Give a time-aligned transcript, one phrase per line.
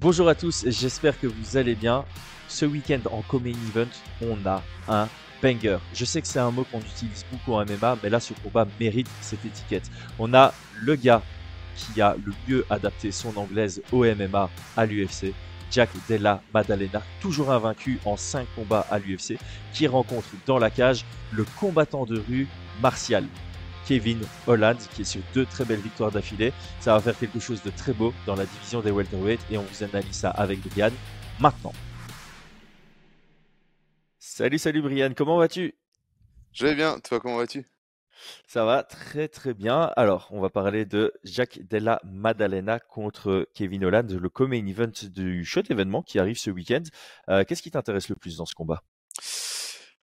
[0.00, 2.06] Bonjour à tous, j'espère que vous allez bien.
[2.48, 3.90] Ce week-end en Common Event,
[4.22, 5.06] on a un
[5.42, 5.76] banger.
[5.92, 8.66] Je sais que c'est un mot qu'on utilise beaucoup en MMA, mais là ce combat
[8.80, 9.90] mérite cette étiquette.
[10.18, 11.22] On a le gars
[11.76, 15.34] qui a le mieux adapté son anglaise au MMA à l'UFC,
[15.70, 19.36] Jack Della Maddalena, toujours invaincu en 5 combats à l'UFC,
[19.74, 22.48] qui rencontre dans la cage le combattant de rue
[22.80, 23.26] Martial.
[23.86, 26.52] Kevin Holland, qui est sur deux très belles victoires d'affilée.
[26.80, 29.62] Ça va faire quelque chose de très beau dans la division des welterweight et on
[29.62, 30.90] vous analyse ça avec Brian
[31.40, 31.72] maintenant.
[34.18, 35.74] Salut, salut Brian, comment vas-tu?
[36.52, 37.66] Je vais bien, toi comment vas-tu?
[38.46, 39.90] Ça va très très bien.
[39.96, 45.44] Alors, on va parler de Jack Della Maddalena contre Kevin Holland, le co-main event du
[45.44, 46.82] chouette événement qui arrive ce week-end.
[47.28, 48.82] Euh, Qu'est-ce qui t'intéresse le plus dans ce combat?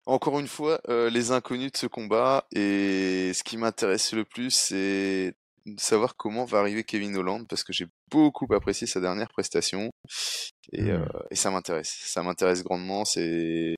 [0.09, 4.51] Encore une fois, euh, les inconnus de ce combat et ce qui m'intéresse le plus,
[4.51, 5.35] c'est
[5.67, 9.91] de savoir comment va arriver Kevin Holland parce que j'ai beaucoup apprécié sa dernière prestation
[10.73, 10.89] et, Hmm.
[10.93, 11.95] euh, et ça m'intéresse.
[12.05, 13.05] Ça m'intéresse grandement.
[13.05, 13.77] C'est,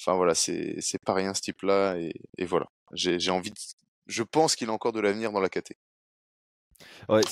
[0.00, 2.66] enfin voilà, c'est pas rien ce type-là et, et voilà.
[2.92, 3.56] J'ai envie de,
[4.06, 5.72] je pense qu'il a encore de l'avenir dans la KT.
[7.08, 7.22] Ouais,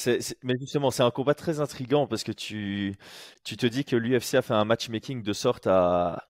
[0.43, 2.97] mais justement, c'est un combat très intrigant parce que tu,
[3.45, 6.29] tu te dis que l'UFC a fait un matchmaking de sorte à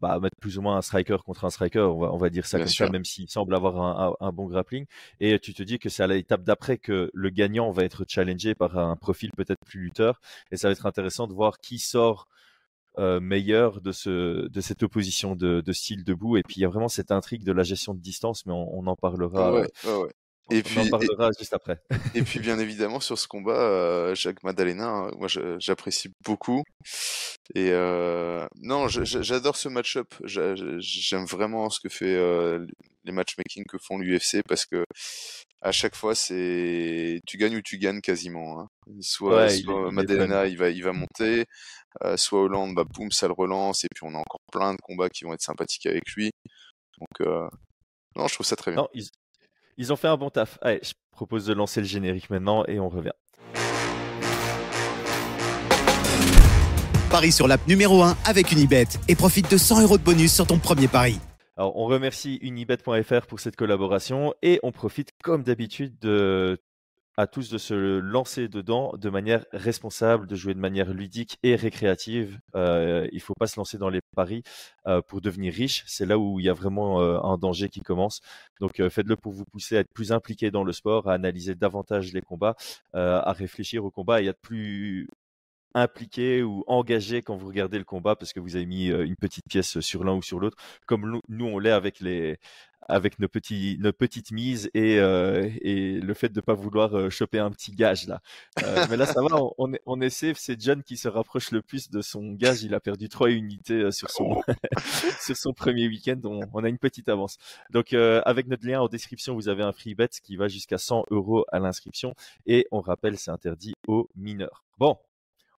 [0.00, 2.46] bah, mettre plus ou moins un striker contre un striker, on va, on va dire
[2.46, 2.86] ça Bien comme sûr.
[2.86, 4.86] ça, même s'il semble avoir un, un- un bon grappling.
[5.20, 8.54] Et tu te dis que c'est à l'étape d'après que le gagnant va être challengé
[8.54, 10.20] par un profil peut-être plus lutteur.
[10.52, 12.26] Et ça va être intéressant de voir qui sort
[12.98, 16.36] euh, meilleur de, ce, de cette opposition de, de style debout.
[16.36, 18.78] Et puis il y a vraiment cette intrigue de la gestion de distance, mais on,
[18.78, 20.12] on en parlera, Ouais, ouais, ouais.
[20.50, 21.78] Et on en puis, et, parlera juste après.
[22.14, 26.62] Et puis bien évidemment sur ce combat, euh, Jacques Maddalena, hein, moi j'apprécie beaucoup.
[27.54, 30.14] Et euh, non, j'adore ce match-up.
[30.24, 32.66] J'a- J'aime vraiment ce que fait euh,
[33.04, 34.84] les matchmaking que font l'UFC parce que
[35.60, 38.60] à chaque fois c'est tu gagnes ou tu gagnes quasiment.
[38.60, 38.68] hein.
[39.00, 39.90] Soit, Ouais, soit
[40.46, 41.44] il va il va monter,
[42.04, 44.78] euh, soit Hollande bah boum ça le relance et puis on a encore plein de
[44.82, 46.30] combats qui vont être sympathiques avec lui.
[46.98, 47.28] Donc
[48.16, 48.82] non, je trouve ça très bien.
[48.82, 49.08] Non, ils,
[49.78, 50.58] ils ont fait un bon taf.
[50.60, 53.12] Allez, je propose de lancer le générique maintenant et on revient.
[57.10, 60.46] Parie sur l'app numéro 1 avec Unibet et profite de 100 euros de bonus sur
[60.46, 61.18] ton premier pari.
[61.56, 66.60] Alors, on remercie unibet.fr pour cette collaboration et on profite, comme d'habitude, de,
[67.18, 71.56] à tous de se lancer dedans de manière responsable, de jouer de manière ludique et
[71.56, 72.38] récréative.
[72.54, 74.44] Euh, il ne faut pas se lancer dans les paris
[74.86, 75.82] euh, pour devenir riche.
[75.88, 78.20] C'est là où il y a vraiment euh, un danger qui commence.
[78.60, 82.12] Donc, faites-le pour vous pousser à être plus impliqué dans le sport, à analyser davantage
[82.12, 82.54] les combats,
[82.92, 85.08] à réfléchir au combat et à être plus
[85.74, 89.46] impliqué ou engagé quand vous regardez le combat parce que vous avez mis une petite
[89.48, 90.56] pièce sur l'un ou sur l'autre,
[90.86, 92.38] comme nous, on l'est avec les
[92.82, 97.10] avec nos petits nos petites mises et euh, et le fait de pas vouloir euh,
[97.10, 98.20] choper un petit gage là.
[98.62, 100.38] Euh, mais là ça va, on, on est on est safe.
[100.38, 102.62] C'est John qui se rapproche le plus de son gage.
[102.62, 104.40] Il a perdu trois unités euh, sur son
[105.20, 106.20] sur son premier week-end.
[106.24, 107.36] On, on a une petite avance.
[107.70, 110.78] Donc euh, avec notre lien en description, vous avez un free bet qui va jusqu'à
[110.78, 112.14] 100 euros à l'inscription
[112.46, 114.64] et on rappelle c'est interdit aux mineurs.
[114.78, 114.96] Bon,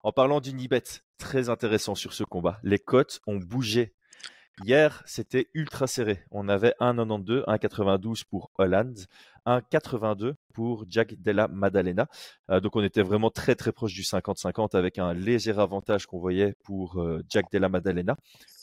[0.03, 0.83] en parlant d'Unibet,
[1.19, 2.59] très intéressant sur ce combat.
[2.63, 3.95] Les cotes ont bougé.
[4.65, 6.23] Hier, c'était ultra serré.
[6.31, 8.95] On avait 1,92, 1,92 pour Holland,
[9.47, 12.09] 1,82 pour Jack Della Maddalena.
[12.51, 16.19] Euh, donc on était vraiment très très proche du 50-50 avec un léger avantage qu'on
[16.19, 18.17] voyait pour euh, Jack Della Maddalena.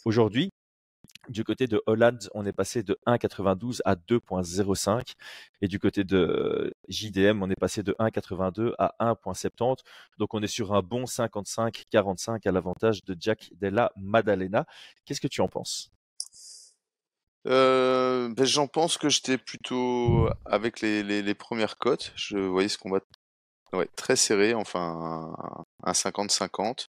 [0.05, 0.51] Aujourd'hui,
[1.29, 5.13] du côté de Holland, on est passé de 1,92 à 2,05.
[5.61, 9.79] Et du côté de JDM, on est passé de 1,82 à 1,70.
[10.17, 14.65] Donc on est sur un bon 55-45 à l'avantage de Jack Della Maddalena.
[15.05, 15.91] Qu'est-ce que tu en penses?
[17.47, 22.11] Euh, ben, j'en pense que j'étais plutôt avec les, premières cotes.
[22.15, 22.99] Je voyais ce combat
[23.73, 25.33] ouais, très serré, enfin
[25.83, 26.87] un 50-50.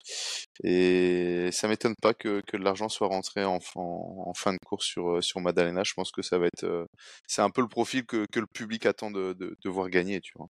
[0.64, 4.86] Et ça m'étonne pas que, que de l'argent soit rentré en, en, fin de course
[4.86, 5.84] sur, sur Madalena.
[5.84, 6.64] Je pense que ça va être.
[6.64, 6.86] euh,
[7.28, 10.34] c'est un peu le profil que, que le public attend de, de, voir gagner, tu
[10.38, 10.48] vois.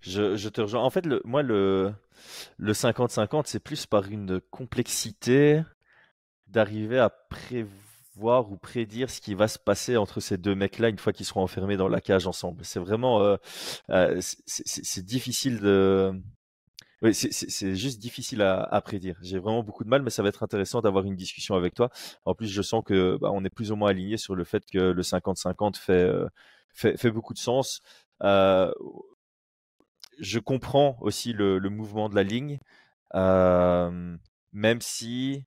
[0.00, 0.82] je, je te rejoins.
[0.82, 1.92] En fait, le, moi, le,
[2.58, 5.62] le 50-50, c'est plus par une complexité
[6.46, 7.72] d'arriver à prévoir
[8.16, 11.42] ou prédire ce qui va se passer entre ces deux mecs-là une fois qu'ils seront
[11.42, 12.64] enfermés dans la cage ensemble.
[12.64, 13.36] C'est vraiment, euh,
[13.90, 16.12] euh, c'est difficile de,
[17.04, 19.16] oui, c'est juste difficile à, à prédire.
[19.20, 21.90] J'ai vraiment beaucoup de mal, mais ça va être intéressant d'avoir une discussion avec toi.
[22.24, 24.64] En plus, je sens que bah, on est plus ou moins aligné sur le fait
[24.64, 26.26] que le 50-50 fait, euh,
[26.72, 27.82] fait, fait beaucoup de sens.
[28.22, 28.72] Euh,
[30.18, 32.58] je comprends aussi le, le mouvement de la ligne,
[33.14, 34.16] euh,
[34.52, 35.44] même si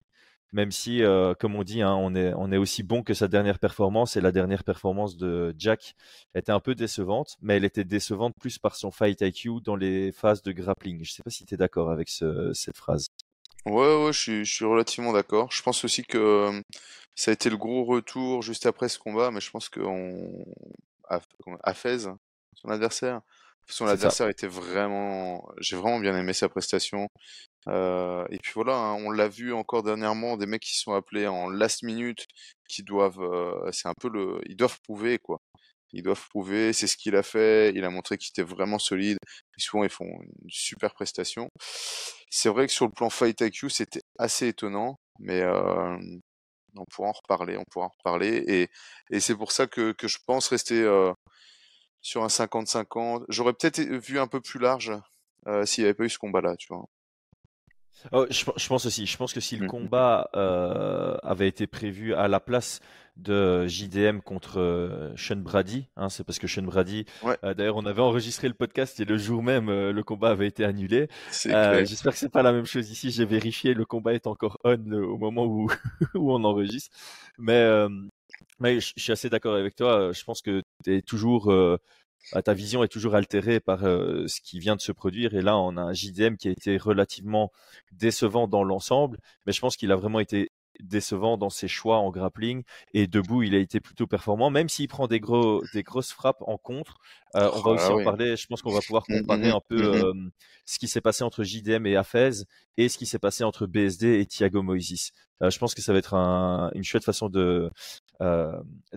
[0.54, 1.02] même si,
[1.40, 4.22] comme on dit, hein, on, est, on est aussi bon que sa dernière performance, et
[4.22, 5.96] la dernière performance de Jack
[6.36, 10.12] était un peu décevante, mais elle était décevante plus par son fight IQ dans les
[10.12, 11.04] phases de grappling.
[11.04, 13.08] Je ne sais pas si tu es d'accord avec cette phrase.
[13.66, 15.52] Ouais, ouais, je suis, je suis relativement d'accord.
[15.52, 16.62] Je pense aussi que
[17.16, 20.46] ça a été le gros retour juste après ce combat, mais je pense qu'on
[21.10, 22.00] à Fez,
[22.54, 23.22] son adversaire,
[23.68, 27.10] son adversaire était vraiment, j'ai vraiment bien aimé sa prestation.
[27.68, 31.28] Euh, et puis voilà, hein, on l'a vu encore dernièrement, des mecs qui sont appelés
[31.28, 32.26] en last minute,
[32.70, 35.42] qui doivent, euh, c'est un peu le, ils doivent prouver quoi.
[35.94, 37.72] Ils doivent prouver, c'est ce qu'il a fait.
[37.74, 39.18] Il a montré qu'il était vraiment solide.
[39.58, 41.50] Et souvent, ils font une super prestation.
[42.30, 45.98] C'est vrai que sur le plan Fight IQ, c'était assez étonnant, mais euh,
[46.76, 47.58] on pourra en reparler.
[47.58, 48.44] On pourra en reparler.
[48.48, 48.70] Et,
[49.12, 51.14] et c'est pour ça que, que je pense rester euh,
[52.02, 53.26] sur un 50-50.
[53.30, 54.94] J'aurais peut-être vu un peu plus large
[55.48, 56.86] euh, s'il n'y avait pas eu ce combat-là, tu vois.
[58.12, 59.06] Oh, je, pense aussi.
[59.06, 62.80] Je pense que si le mmh, mmh, combat euh, avait été prévu à la place
[63.18, 67.06] de JDM contre euh, Sean Brady, hein, c'est parce que Sean Brady,
[67.44, 70.64] euh, d'ailleurs, on avait enregistré le podcast et le jour même, le combat avait été
[70.64, 71.08] annulé.
[71.32, 73.12] J'espère que c'est pas la même chose ici.
[73.12, 75.68] J'ai vérifié, le combat est encore on au moment où,
[76.14, 76.96] où on enregistre.
[77.40, 77.68] Mais,
[78.60, 80.12] mais je suis assez d'accord avec toi.
[80.12, 81.52] Je pense que tu es toujours
[82.44, 85.34] ta vision est toujours altérée par ce qui vient de se produire.
[85.34, 87.52] Et là, on a un JDM qui a été relativement
[87.92, 92.12] décevant dans l'ensemble, mais je pense qu'il a vraiment été décevant dans ses choix en
[92.12, 92.64] grappling.
[92.94, 94.50] Et debout il a été plutôt performant.
[94.50, 96.98] Même s'il prend des gros des grosses frappes en contre
[97.34, 98.36] on va aussi ah en parler.
[98.36, 100.32] Je pense qu'on va pouvoir mmh, comparer mmh, un peu mmh,
[100.66, 102.44] ce qui s'est passé entre JDM et Afez
[102.78, 106.00] et ce qui s'est passé entre BSD et Thiago Moises je pense que ça va
[106.00, 107.70] être une chouette façon de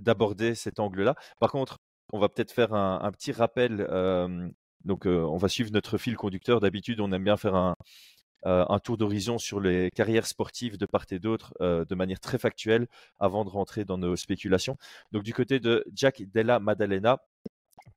[0.00, 1.79] d'aborder cet angle là par contre
[2.12, 3.86] on va peut-être faire un, petit rappel.
[3.90, 6.60] on va suivre notre fil conducteur.
[6.60, 7.76] D'habitude, on aime bien faire un,
[8.44, 12.86] un tour d'horizon sur les carrières sportives de part et d'autre de manière très factuelle
[13.18, 14.76] avant de rentrer dans nos spéculations.
[15.12, 17.20] Donc, du côté de Jack Della Maddalena,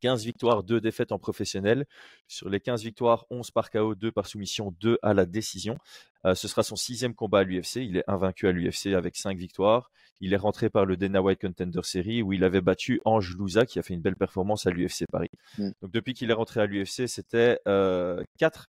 [0.02, 1.86] 15 victoires, 2 défaites en professionnel.
[2.28, 5.78] Sur les 15 victoires, 11 par KO, 2 par soumission, 2 à la décision.
[6.26, 7.78] Euh, ce sera son sixième combat à l'UFC.
[7.78, 9.92] Il est invaincu à l'UFC avec 5 victoires.
[10.22, 13.66] Il est rentré par le Dana White Contender Series où il avait battu Ange Louza
[13.66, 15.32] qui a fait une belle performance à l'UFC Paris.
[15.58, 15.72] Mm.
[15.82, 18.24] Donc depuis qu'il est rentré à l'UFC, c'était 4 euh,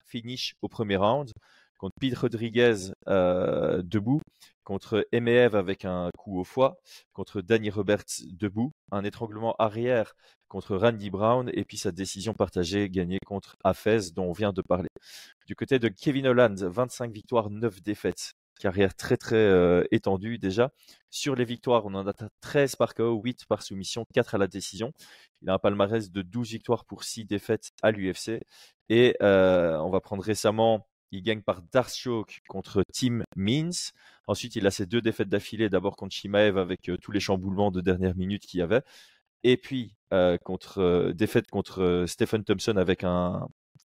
[0.05, 1.31] finishes au premier round
[1.77, 4.21] contre Pete Rodriguez euh, debout,
[4.63, 6.77] contre Emeev avec un coup au foie,
[7.13, 10.13] contre Danny Roberts debout, un étranglement arrière
[10.47, 14.61] contre Randy Brown et puis sa décision partagée gagnée contre Afez dont on vient de
[14.61, 14.89] parler.
[15.45, 18.33] Du côté de Kevin Holland, 25 victoires, 9 défaites.
[18.59, 20.71] Carrière très très euh, étendue déjà.
[21.11, 24.47] Sur les victoires, on en a 13 par KO, 8 par soumission, 4 à la
[24.47, 24.93] décision.
[25.41, 28.41] Il a un palmarès de 12 victoires pour 6 défaites à l'UFC.
[28.89, 33.91] Et euh, on va prendre récemment il gagne par Darshock contre Tim Means.
[34.27, 37.71] Ensuite, il a ses deux défaites d'affilée, d'abord contre Shimaev avec euh, tous les chamboulements
[37.71, 38.81] de dernière minute qu'il y avait.
[39.43, 40.37] Et puis, euh,
[40.77, 43.47] euh, défaite contre Stephen Thompson avec un,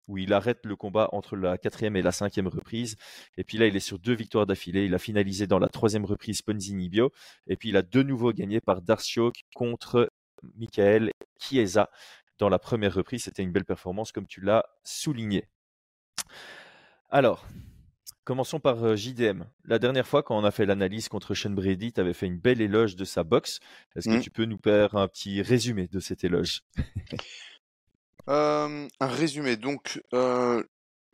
[0.07, 2.95] où il arrête le combat entre la quatrième et la cinquième reprise.
[3.37, 4.85] Et puis là, il est sur deux victoires d'affilée.
[4.85, 7.11] Il a finalisé dans la troisième reprise Ponzini Bio.
[7.47, 10.09] Et puis il a de nouveau gagné par Darshock contre
[10.55, 11.89] Michael Chiesa
[12.39, 13.23] dans la première reprise.
[13.23, 15.47] C'était une belle performance, comme tu l'as souligné.
[17.13, 17.45] Alors,
[18.23, 19.43] commençons par euh, JDM.
[19.65, 22.39] La dernière fois, quand on a fait l'analyse contre Sean Brady, tu avais fait une
[22.39, 23.59] belle éloge de sa boxe.
[23.95, 24.21] Est-ce que mmh.
[24.21, 26.63] tu peux nous faire un petit résumé de cet éloge?
[28.27, 29.57] Un résumé.
[29.57, 30.63] Donc, euh,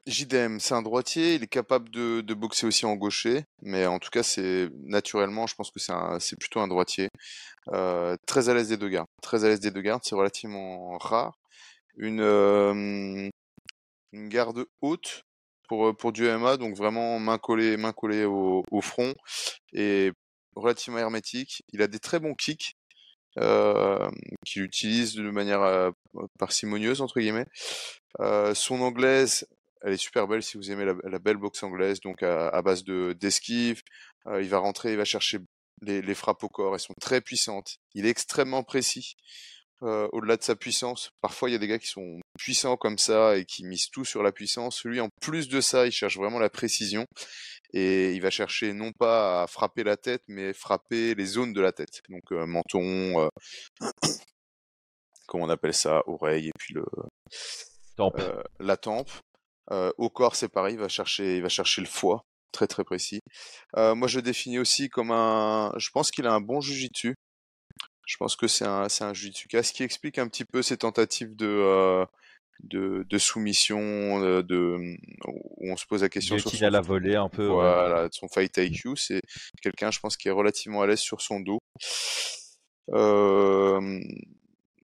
[0.05, 1.35] JDM, c'est un droitier.
[1.35, 3.43] Il est capable de, boxer aussi en gaucher.
[3.63, 5.79] Mais en tout cas, c'est naturellement, je pense que
[6.19, 7.09] c'est plutôt un droitier.
[7.73, 9.07] Euh, très à l'aise des deux gardes.
[9.23, 10.03] Très à l'aise des deux gardes.
[10.05, 11.33] C'est relativement rare.
[11.97, 12.21] Une,
[14.13, 15.25] une garde haute
[15.69, 19.13] pour, pour du MMA, donc vraiment main collée, main collée au, front
[19.71, 20.11] et
[20.55, 21.63] relativement hermétique.
[21.71, 22.75] Il a des très bons kicks
[24.45, 25.91] qu'il utilise de manière
[26.37, 27.45] parcimonieuse entre guillemets.
[28.53, 29.47] Son anglaise,
[29.81, 33.13] elle est super belle si vous aimez la, belle boxe anglaise, donc à, base de
[33.13, 33.83] d'esquive.
[34.25, 35.37] il va rentrer, il va chercher
[35.81, 37.77] les, les, frappes au corps, elles sont très puissantes.
[37.93, 39.15] Il est extrêmement précis.
[39.81, 43.37] Au-delà de sa puissance, parfois il y a des gars qui sont puissant comme ça
[43.37, 44.83] et qui mise tout sur la puissance.
[44.83, 47.05] Lui, en plus de ça, il cherche vraiment la précision
[47.73, 51.61] et il va chercher non pas à frapper la tête, mais frapper les zones de
[51.61, 52.01] la tête.
[52.09, 53.87] Donc euh, menton, euh,
[55.27, 56.85] comment on appelle ça, oreille et puis le
[57.99, 59.11] euh, la tempe.
[59.69, 63.19] au corps, c'est pareil, il va chercher, il va chercher le foie, très très précis.
[63.75, 65.73] moi, je le définis aussi comme un.
[65.77, 67.15] Je pense qu'il a un bon jujitsu.
[68.09, 71.35] Je pense que c'est un, c'est un ce qui explique un petit peu ses tentatives
[71.35, 72.05] de
[72.63, 73.79] de, de soumission,
[74.23, 74.97] euh, de,
[75.27, 77.45] où on se pose la question sur son, à la volée un peu.
[77.45, 79.21] Voilà, son fight IQ, c'est
[79.61, 81.59] quelqu'un, je pense, qui est relativement à l'aise sur son dos.
[82.91, 84.01] Euh,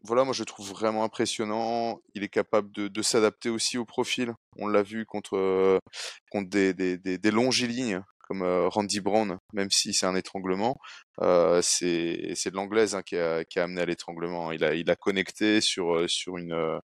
[0.02, 2.00] voilà, moi je le trouve vraiment impressionnant.
[2.14, 4.34] Il est capable de, de s'adapter aussi au profil.
[4.56, 5.80] On l'a vu contre,
[6.32, 10.78] contre des, des, des, des longilignes comme Randy Brown, même si c'est un étranglement,
[11.20, 14.52] euh, c'est de l'anglaise hein, qui, a, amené à l'étranglement.
[14.52, 16.80] Il a, il a connecté sur, sur une,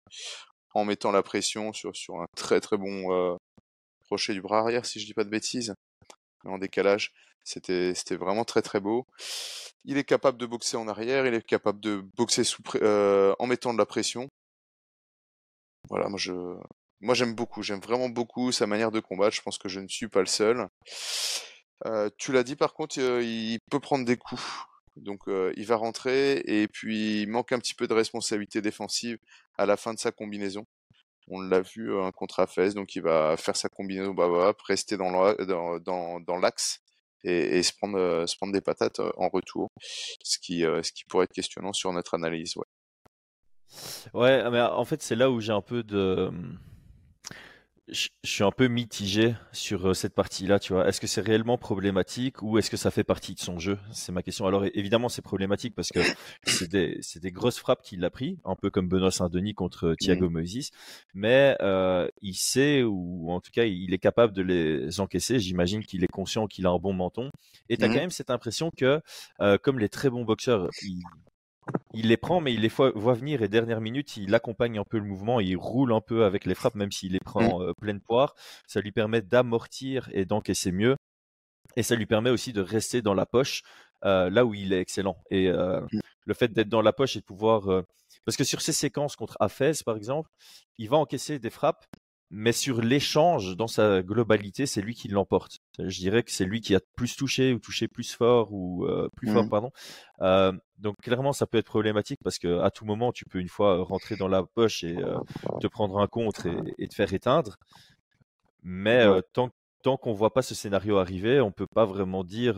[0.78, 3.36] en mettant la pression sur, sur un très très bon euh,
[4.06, 5.74] crochet du bras arrière, si je dis pas de bêtises,
[6.46, 7.12] en décalage.
[7.44, 9.06] C'était vraiment très très beau.
[9.86, 13.48] Il est capable de boxer en arrière, il est capable de boxer sous, euh, en
[13.48, 14.28] mettant de la pression.
[15.90, 16.34] Voilà, moi je,
[17.02, 19.36] moi j'aime beaucoup, j'aime vraiment beaucoup sa manière de combattre.
[19.36, 20.68] Je pense que je ne suis pas le seul.
[21.86, 24.44] Euh, tu l'as dit par contre, euh, il peut prendre des coups.
[24.96, 29.20] Donc euh, il va rentrer et puis il manque un petit peu de responsabilité défensive
[29.58, 30.66] à la fin de sa combinaison.
[31.28, 34.16] On l'a vu un contre Afes, donc il va faire sa combinaison
[34.66, 35.12] rester dans
[36.42, 36.80] l'axe
[37.24, 39.70] et, se, prendre, des patates en retour,
[40.24, 40.64] ce qui,
[41.10, 42.56] pourrait être questionnant sur notre analyse.
[42.56, 42.64] Ouais,
[44.14, 46.32] ouais mais en fait c'est là où j'ai un peu de
[47.90, 50.88] je, suis un peu mitigé sur euh, cette partie-là, tu vois.
[50.88, 53.78] Est-ce que c'est réellement problématique ou est-ce que ça fait partie de son jeu?
[53.92, 54.46] C'est ma question.
[54.46, 56.00] Alors évidemment, c'est problématique parce que
[56.44, 60.30] c'est des, des, grosses frappes qu'il a pris, un peu comme Benoît Saint-Denis contre Thiago
[60.30, 60.34] mmh.
[60.34, 60.72] Moïse,
[61.14, 65.40] mais euh, il sait ou en tout cas il est capable de les encaisser.
[65.40, 67.32] J'imagine qu'il est conscient qu'il a un bon menton.
[67.70, 67.94] Et tu as mmh.
[67.94, 69.02] quand même cette impression que,
[69.42, 71.02] euh, comme les très bons boxeurs, il,
[71.94, 74.98] il les prend, mais il les voit venir et dernière minute, il accompagne un peu
[74.98, 77.62] le mouvement, il roule un peu avec les frappes, même s'il les prend mmh.
[77.62, 78.36] euh, pleine poire.
[78.68, 80.96] Ça lui permet d'amortir et d'encaisser mieux.
[81.76, 83.64] Et ça lui permet aussi de rester dans la poche,
[84.06, 85.18] euh, là où il est excellent.
[85.32, 86.00] Et euh, mmh.
[86.26, 87.84] le fait d'être dans la poche et de pouvoir...
[88.26, 90.30] parce que sur ces séquences contre Afez, par exemple,
[90.78, 91.86] il va encaisser des frappes,
[92.30, 95.60] mais sur l'échange dans sa globalité, c'est lui qui l'emporte.
[95.80, 99.10] Je dirais que c'est lui qui a plus touché ou touché plus fort ou euh,
[99.16, 99.50] plus fort, mmh.
[99.50, 99.72] pardon.
[100.22, 103.48] Euh, donc clairement, ça peut être problématique parce que à tout moment, tu peux une
[103.48, 105.18] fois rentrer dans la poche et euh,
[105.62, 107.58] te prendre un contre et, et, te faire éteindre.
[108.62, 109.50] Mais tant,
[109.88, 112.56] tant qu'on voit pas ce scénario arriver, on peut pas vraiment dire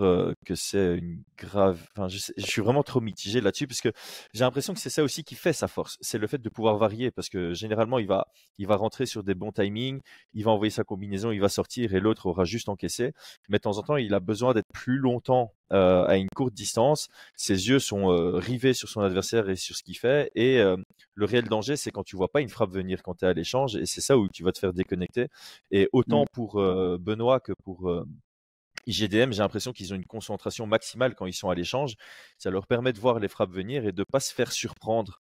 [0.48, 1.88] que c'est une grave.
[1.92, 3.90] Enfin, je, suis vraiment trop mitigé là-dessus parce que
[4.34, 6.78] j'ai l'impression que c'est ça aussi qui fait sa force, c'est le fait de pouvoir
[6.78, 8.26] varier parce que généralement il va,
[8.58, 10.02] il va rentrer sur des bons timings,
[10.34, 13.14] il va envoyer sa combinaison, il va sortir et l'autre aura juste encaissé.
[13.48, 16.54] Mais de temps en temps, il a besoin d'être plus longtemps euh, à une courte
[16.54, 17.10] distance.
[17.36, 20.32] Ses yeux sont euh, rivés sur son adversaire et sur ce qu'il fait.
[20.34, 20.76] Et euh,
[21.14, 23.34] le réel danger, c'est quand tu vois pas une frappe venir quand tu es à
[23.34, 23.76] l'échange.
[23.76, 25.28] Et c'est ça où tu vas te faire déconnecter.
[25.70, 26.34] Et autant mmh.
[26.34, 27.92] pour Benoît que pour
[28.88, 31.96] IGDM, j'ai l'impression qu'ils ont une concentration maximale quand ils sont à l'échange.
[32.40, 35.20] Ça leur permet de voir les frappes venir et de pas se faire surprendre.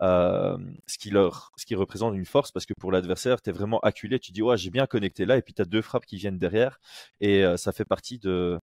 [0.00, 3.80] ce qui leur, ce qui représente une force parce que pour l'adversaire, tu es vraiment
[3.80, 4.20] acculé.
[4.20, 6.38] Tu dis, ouais, j'ai bien connecté là, et puis tu as deux frappes qui viennent
[6.38, 6.78] derrière,
[7.20, 8.60] et ça fait partie de,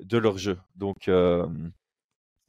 [0.00, 0.58] de leur jeu.
[0.74, 1.46] Donc, euh,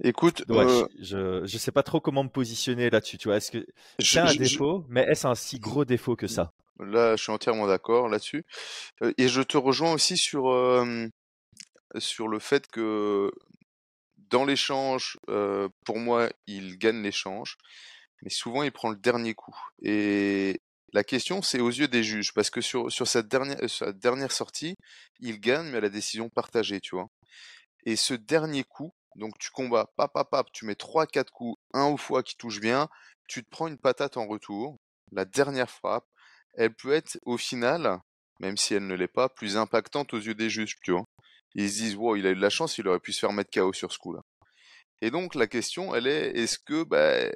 [0.04, 3.18] écoute, euh, je, je sais pas trop comment me positionner là-dessus.
[3.18, 3.66] Tu vois, est-ce que
[4.00, 6.52] c'est un défaut, mais est-ce un si gros défaut que ça?
[6.80, 8.46] Là, je suis entièrement d'accord là-dessus.
[9.02, 10.54] Euh, et je te rejoins aussi sur
[11.98, 13.32] sur le fait que
[14.30, 15.18] dans l'échange,
[15.86, 17.58] pour moi, il gagne l'échange,
[18.22, 19.56] mais souvent il prend le dernier coup.
[19.82, 20.62] Et
[20.94, 24.32] la question, c'est aux yeux des juges, parce que sur, sur cette dernière, sa dernière
[24.32, 24.76] sortie,
[25.20, 27.08] il gagne, mais à la décision partagée, tu vois.
[27.86, 32.24] Et ce dernier coup, donc tu combats, pap, tu mets 3-4 coups, un au foie
[32.24, 32.90] qui touche bien,
[33.28, 34.78] tu te prends une patate en retour,
[35.12, 36.06] la dernière frappe,
[36.56, 38.00] elle peut être au final,
[38.40, 41.06] même si elle ne l'est pas, plus impactante aux yeux des juges, tu vois?
[41.56, 43.34] Ils se disent, wow, il a eu de la chance, il aurait pu se faire
[43.34, 44.22] mettre KO sur ce coup-là.
[45.02, 47.32] Et donc la question, elle est, est-ce que, bah,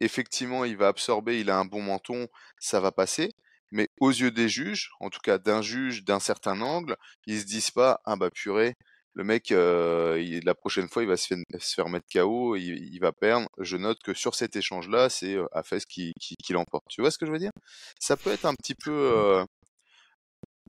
[0.00, 2.28] effectivement, il va absorber, il a un bon menton,
[2.58, 3.30] ça va passer,
[3.70, 7.46] mais aux yeux des juges, en tout cas d'un juge d'un certain angle, ils se
[7.46, 8.74] disent pas, ah bah purée,
[9.14, 13.48] le mec, euh, la prochaine fois, il va se, faire mettre KO, il, va perdre.
[13.58, 15.46] Je note que sur cet échange-là, c'est euh,
[15.88, 16.14] qui,
[16.50, 16.84] l'emporte.
[16.88, 17.52] Tu vois ce que je veux dire?
[18.00, 18.90] Ça peut être un petit peu.
[18.90, 19.44] Euh...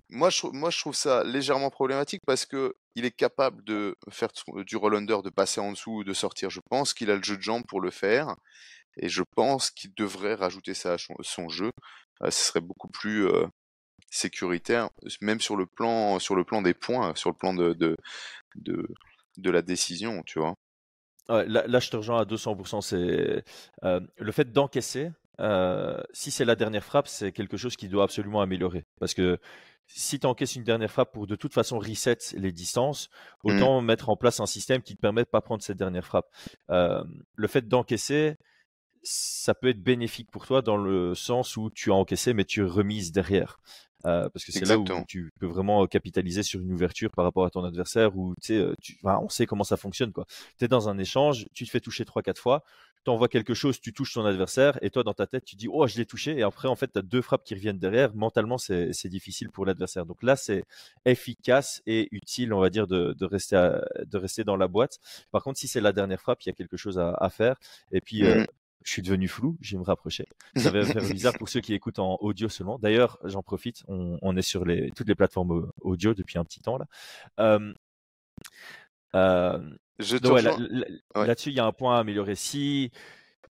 [0.09, 4.29] Moi, je, moi, je trouve ça légèrement problématique parce que il est capable de faire
[4.65, 6.49] du roll under, de passer en dessous ou de sortir.
[6.49, 8.35] Je pense qu'il a le jeu de jambes pour le faire.
[8.97, 11.71] Et je pense qu'il devrait rajouter ça à son, jeu.
[12.21, 13.27] Euh, ce serait beaucoup plus
[14.09, 14.89] sécuritaire,
[15.21, 17.97] même sur le plan, sur le plan des points, sur le plan de, de,
[18.55, 18.87] de,
[19.37, 20.55] de la décision, tu vois.
[21.29, 22.81] là, là, je te rejoins à 200%.
[22.81, 23.43] C'est
[23.83, 25.11] euh, le fait d'encaisser.
[25.39, 28.85] Euh, si c'est la dernière frappe, c'est quelque chose qui doit absolument améliorer.
[28.99, 29.39] Parce que
[29.87, 33.09] si tu encaisses une dernière frappe pour de toute façon reset les distances,
[33.43, 33.51] mmh.
[33.51, 36.27] autant mettre en place un système qui te permet de pas prendre cette dernière frappe.
[36.69, 37.03] Euh,
[37.35, 38.35] le fait d'encaisser,
[39.01, 42.63] ça peut être bénéfique pour toi dans le sens où tu as encaissé, mais tu
[42.63, 43.59] remises derrière.
[44.05, 47.45] Euh, parce que c'est là où tu peux vraiment capitaliser sur une ouverture par rapport
[47.45, 50.25] à ton adversaire où tu sais, tu, on sait comment ça fonctionne quoi.
[50.57, 52.63] Tu es dans un échange, tu te fais toucher trois quatre fois,
[53.05, 55.67] tu envoies quelque chose, tu touches ton adversaire et toi dans ta tête tu dis
[55.71, 58.13] oh je l'ai touché et après en fait tu as deux frappes qui reviennent derrière.
[58.13, 60.05] Mentalement c'est difficile pour l'adversaire.
[60.05, 60.65] Donc là c'est
[61.05, 63.55] efficace et utile on va dire de, de rester
[64.05, 64.99] de rester dans la boîte.
[65.31, 67.55] Par contre si c'est la dernière frappe il y a quelque chose à, à faire
[67.91, 68.45] et puis euh, mmh
[68.83, 70.25] je suis devenu flou, je vais me rapprocher.
[70.55, 72.79] Ça va faire bizarre pour ceux qui écoutent en audio seulement.
[72.79, 76.77] D'ailleurs, j'en profite, on, est sur les, toutes les plateformes audio depuis un petit temps
[76.77, 76.87] là.
[77.39, 77.73] Euh,
[81.15, 82.35] Là-dessus, il y a un point à améliorer.
[82.35, 82.91] Si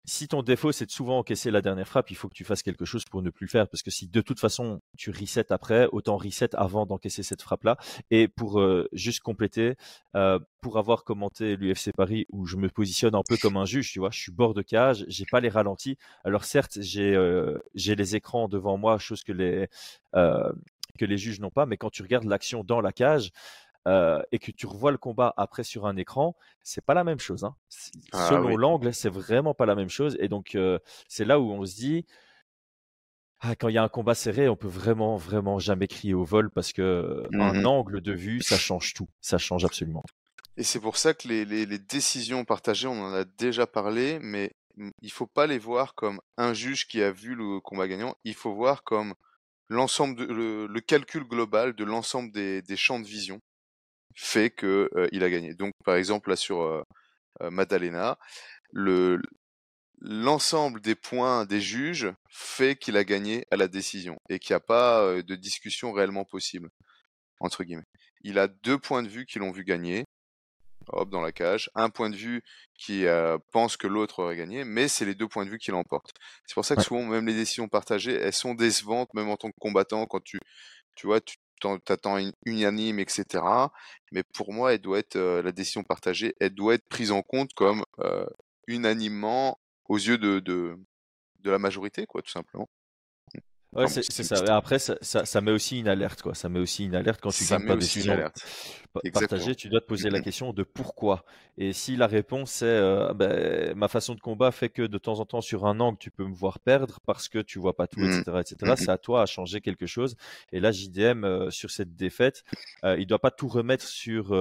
[0.05, 2.63] si ton défaut c'est de souvent encaisser la dernière frappe, il faut que tu fasses
[2.63, 5.51] quelque chose pour ne plus le faire parce que si de toute façon tu resets
[5.51, 7.77] après, autant reset avant d'encaisser cette frappe là.
[8.11, 9.75] Et pour euh, juste compléter,
[10.15, 13.91] euh, pour avoir commenté l'UFC Paris où je me positionne un peu comme un juge,
[13.91, 15.97] tu vois, je suis bord de cage, j'ai pas les ralentis.
[16.23, 19.67] Alors certes, j'ai euh, j'ai les écrans devant moi, chose que les
[20.13, 23.31] que les juges n'ont pas, mais quand tu regardes l'action dans la cage,
[23.87, 27.19] euh, et que tu revois le combat après sur un écran, c'est pas la même
[27.19, 27.43] chose.
[27.43, 27.55] Hein.
[28.11, 30.17] Ah Selon l'angle, c'est vraiment pas la même chose.
[30.19, 32.05] Et donc, euh, c'est là où on se dit,
[33.39, 36.25] ah, quand il y a un combat serré, on peut vraiment, vraiment jamais crier au
[36.25, 39.07] vol parce que mmh un angle de vue, ça change tout.
[39.21, 40.03] Ça change absolument.
[40.57, 44.51] Et c'est pour ça que les, les, décisions partagées, on en a déjà parlé, mais
[45.01, 48.15] il faut pas les voir comme un juge qui a vu le combat gagnant.
[48.25, 49.13] Il faut voir comme
[49.69, 53.39] l'ensemble, le, le, calcul global de l'ensemble des, des champs de vision
[54.15, 55.53] fait que il a gagné.
[55.53, 56.85] Donc par exemple là sur
[57.41, 58.17] Madalena,
[58.71, 59.21] le
[60.01, 64.57] l'ensemble des points des juges fait qu'il a gagné à la décision et qu'il n'y
[64.57, 66.69] a pas de discussion réellement possible
[67.39, 67.83] entre guillemets.
[68.21, 70.05] Il a deux points de vue qui l'ont vu gagner.
[70.91, 71.69] Hop, dans la cage.
[71.75, 72.41] Un point de vue
[72.73, 73.05] qui
[73.51, 76.13] pense que l'autre aurait gagné, mais c'est les deux points de vue qui l'emportent.
[76.47, 79.49] C'est pour ça que souvent, même les décisions partagées, elles sont décevantes, même en tant
[79.49, 80.39] que combattant, quand tu,
[80.95, 81.35] tu vois, tu,
[81.85, 83.43] t'attends unanime, etc.
[84.11, 87.53] Mais pour moi, elle doit être la décision partagée, elle doit être prise en compte
[87.53, 87.83] comme
[88.67, 90.77] unanimement aux yeux de, de,
[91.39, 92.69] de la majorité, quoi, tout simplement.
[93.73, 94.55] Ouais, c'est ça.
[94.55, 96.33] Après, ça, ça, met aussi une alerte, quoi.
[96.33, 98.17] Ça met aussi une alerte quand tu gagnes pas décision
[99.13, 99.55] partagée.
[99.55, 101.23] Tu dois te poser la question de pourquoi.
[101.57, 105.19] Et si la réponse c'est euh, ben, ma façon de combat fait que de temps
[105.19, 107.87] en temps sur un angle tu peux me voir perdre parce que tu vois pas
[107.87, 108.39] tout, etc., mmh.
[108.39, 108.55] etc.
[108.61, 110.15] Mmh c'est à toi à changer quelque chose.
[110.51, 112.43] Et là, JDM euh, sur cette défaite,
[112.83, 114.33] euh, il doit pas tout remettre sur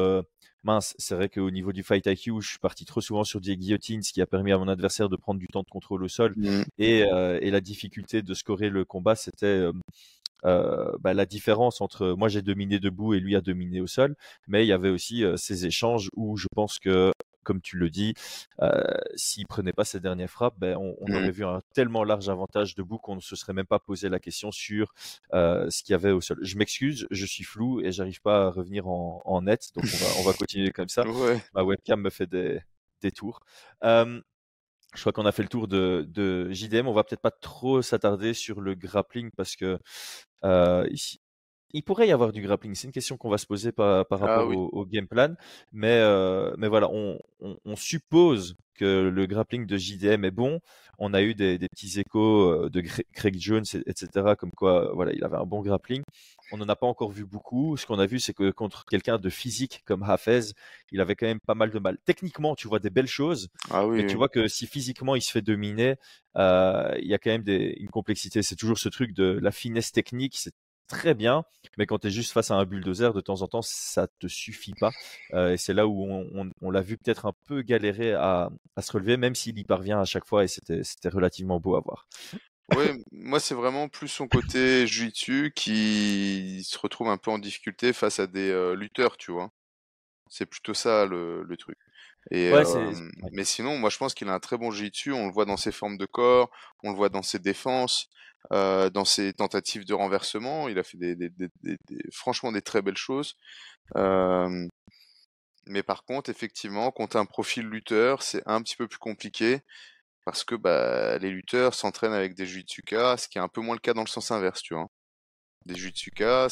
[0.64, 3.56] mince, c'est vrai qu'au niveau du fight IQ, je suis parti trop souvent sur des
[3.56, 6.08] guillotines, ce qui a permis à mon adversaire de prendre du temps de contrôle au
[6.08, 6.34] sol.
[6.36, 6.62] Mmh.
[6.80, 9.72] Euh, et, la difficulté de scorer le combat, c'était euh,
[10.44, 14.16] euh, bah, la différence entre moi j'ai dominé debout et lui a dominé au sol.
[14.46, 17.12] Mais il y avait aussi ces échanges où je pense que
[17.48, 18.12] comme tu le dis,
[18.60, 18.82] euh,
[19.16, 21.14] s'il prenait pas ses dernières frappes, ben, on, mmh.
[21.14, 24.18] aurait vu un tellement large avantage debout qu'on ne se serait même pas posé la
[24.18, 24.92] question sur
[25.32, 26.36] euh, ce qu'il y avait au sol.
[26.42, 29.86] Je m'excuse, je suis flou et j'arrive pas à revenir en, net, donc
[30.18, 31.04] on va, continuer comme ça.
[31.54, 32.60] Ma webcam me fait des,
[33.12, 33.40] tours.
[33.82, 34.20] je
[34.94, 36.86] crois qu'on a fait le tour de, JDM.
[36.86, 39.78] On va peut-être pas trop s'attarder sur le grappling parce que
[40.44, 41.20] euh, ici,
[41.72, 42.74] il pourrait y avoir du grappling.
[42.74, 45.34] C'est une question qu'on va se poser par, par ah rapport au, game plan.
[45.72, 50.60] Mais, euh, mais voilà, on, on, suppose que le grappling de JDM est bon.
[50.98, 52.82] On a eu des, des petits échos euh, de
[53.14, 54.34] Craig Jones, etc.
[54.38, 56.02] Comme quoi, voilà, il avait un bon grappling.
[56.52, 57.76] On n'en a pas encore vu beaucoup.
[57.76, 60.52] Ce qu'on a vu, c'est que contre quelqu'un de physique comme Hafez,
[60.90, 61.98] il avait quand même pas mal de mal.
[62.04, 65.22] Techniquement, tu vois des belles choses, ah oui, mais tu vois que si physiquement il
[65.22, 65.96] se fait dominer,
[66.36, 68.42] euh, il y a quand même des, une complexité.
[68.42, 70.36] C'est toujours ce truc de la finesse technique.
[70.36, 70.54] C'est
[70.88, 71.44] très bien,
[71.76, 74.26] mais quand tu es juste face à un bulldozer, de temps en temps, ça te
[74.26, 74.90] suffit pas.
[75.34, 76.04] Euh, et c'est là où
[76.60, 80.04] on, l'a vu peut-être un peu galérer à, se relever, même s'il y parvient à
[80.04, 82.08] chaque fois, et c'était relativement beau à voir.
[82.76, 87.94] Oui, moi c'est vraiment plus son côté jiu qui se retrouve un peu en difficulté
[87.94, 89.50] face à des euh, lutteurs, tu vois.
[90.28, 91.78] C'est plutôt ça le, truc.
[92.30, 92.92] Et, euh,
[93.32, 95.56] Mais sinon, moi je pense qu'il a un très bon jiu on le voit dans
[95.56, 96.50] ses formes de corps,
[96.82, 98.10] on le voit dans ses défenses.
[98.50, 100.68] Euh, dans ses tentatives de renversement.
[100.68, 101.78] Il a fait des, des, des,
[102.12, 103.36] franchement des très belles choses.
[103.96, 104.66] Euh,
[105.66, 109.60] mais par contre, effectivement, quand un profil lutteur, c'est un petit peu plus compliqué
[110.24, 113.74] parce que bah, les lutteurs s'entraînent avec des jujitsuka, ce qui est un peu moins
[113.74, 114.88] le cas dans le sens inverse, tu vois.
[115.66, 116.48] Des jujitsuka,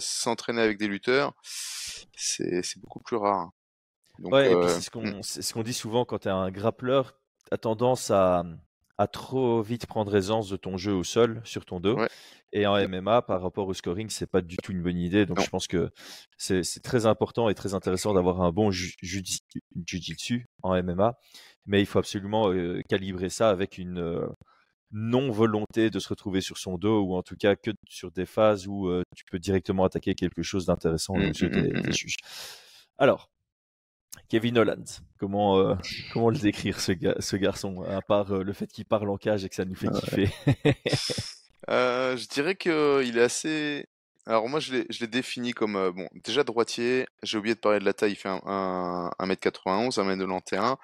[0.00, 1.32] s'entraîner avec des lutteurs,
[2.16, 3.50] c'est beaucoup plus rare.
[4.18, 7.54] Donc, ouais, euh, c'est ce qu'on ce dit souvent quand tu es un grappleur, tu
[7.54, 8.44] as tendance à,
[9.00, 11.98] à trop vite prendre aisance de ton jeu au sol sur ton dos.
[12.52, 15.24] Et en MMA, par rapport au scoring, c'est pas du tout une bonne idée.
[15.24, 15.90] Donc, je pense que
[16.36, 21.18] c'est très important et très intéressant d'avoir un bon jiu-jitsu en MMA.
[21.64, 24.26] Mais il faut absolument euh, calibrer ça avec une euh,
[24.92, 28.66] non-volonté de se retrouver sur son dos ou en tout cas que sur des phases
[28.66, 31.92] où euh, tu peux directement attaquer quelque chose d'intéressant mmh, mmh, mmh,
[32.98, 33.30] Alors,
[34.28, 34.84] Kevin Holland,
[35.18, 35.76] comment,
[36.12, 39.48] comment le décrire ce, ce garçon, à part le fait qu'il parle en cage et
[39.48, 40.28] que ça nous fait kiffer?
[41.68, 43.86] Euh, je dirais qu'il est assez.
[44.26, 47.06] Alors moi je l'ai, défini comme euh, bon déjà droitier.
[47.22, 48.12] J'ai oublié de parler de la taille.
[48.12, 50.76] Il fait un, 1m91, 1m91.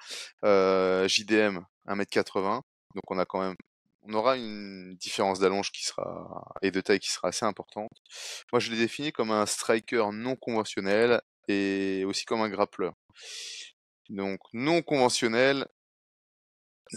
[0.43, 2.61] Euh, JDM 1m80.
[2.95, 3.55] Donc on a quand même,
[4.03, 7.91] on aura une différence d'allonge qui sera et de taille qui sera assez importante.
[8.51, 12.93] Moi je l'ai défini comme un striker non conventionnel et aussi comme un grappleur.
[14.09, 15.67] Donc non conventionnel,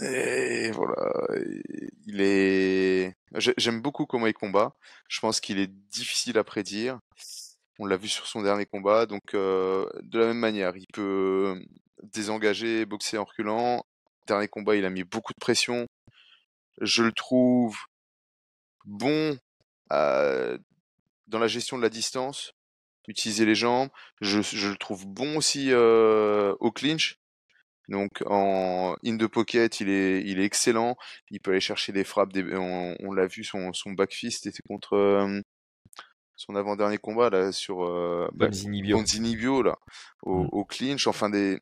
[0.01, 1.11] et voilà,
[2.05, 3.13] il est.
[3.35, 4.73] J'aime beaucoup comment il combat.
[5.09, 6.99] Je pense qu'il est difficile à prédire.
[7.79, 11.61] On l'a vu sur son dernier combat, donc euh, de la même manière, il peut
[12.03, 13.83] désengager, boxer en reculant.
[14.27, 15.87] Dernier combat, il a mis beaucoup de pression.
[16.79, 17.77] Je le trouve
[18.85, 19.37] bon
[19.89, 22.53] dans la gestion de la distance,
[23.07, 23.89] utiliser les jambes.
[24.21, 27.19] Je, je le trouve bon aussi euh, au clinch.
[27.89, 30.95] Donc en in the pocket, il est, il est excellent.
[31.29, 32.31] Il peut aller chercher des frappes.
[32.35, 35.41] on, l'a vu, son, son back fist était contre
[36.37, 38.47] son avant-dernier combat là sur euh, là,
[40.23, 40.49] au, mmh.
[40.51, 41.07] au, clinch.
[41.07, 41.59] Enfin des,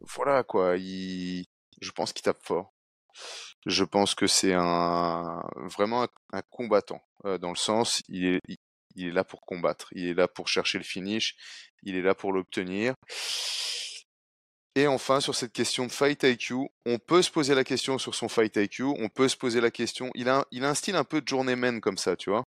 [0.00, 0.76] voilà quoi.
[0.76, 1.44] Il,
[1.80, 2.72] je pense qu'il tape fort.
[3.66, 7.00] Je pense que c'est un vraiment un, combattant
[7.40, 8.58] dans le sens, il est, il
[8.96, 9.88] est là pour combattre.
[9.92, 11.36] Il est là pour chercher le finish.
[11.82, 12.94] Il est là pour l'obtenir.
[14.76, 16.54] Et enfin, sur cette question de fight IQ,
[16.84, 19.70] on peut se poser la question sur son fight IQ, on peut se poser la
[19.70, 20.10] question.
[20.16, 22.42] Il a, il a un style un peu de journeyman comme ça, tu vois.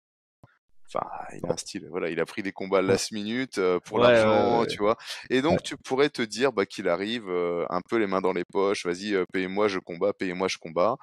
[0.87, 3.99] Enfin, il a un style, voilà, il a pris des combats last minute euh, pour
[3.99, 4.97] l'argent, tu vois.
[5.29, 8.33] Et donc, tu pourrais te dire bah, qu'il arrive euh, un peu les mains dans
[8.33, 10.95] les poches, vas-y, euh, payez-moi, je combats, payez-moi, je combats.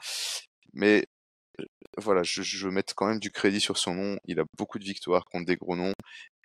[0.72, 1.07] Mais
[1.98, 4.18] voilà, je, je veux mettre quand même du crédit sur son nom.
[4.26, 5.94] Il a beaucoup de victoires contre des gros noms.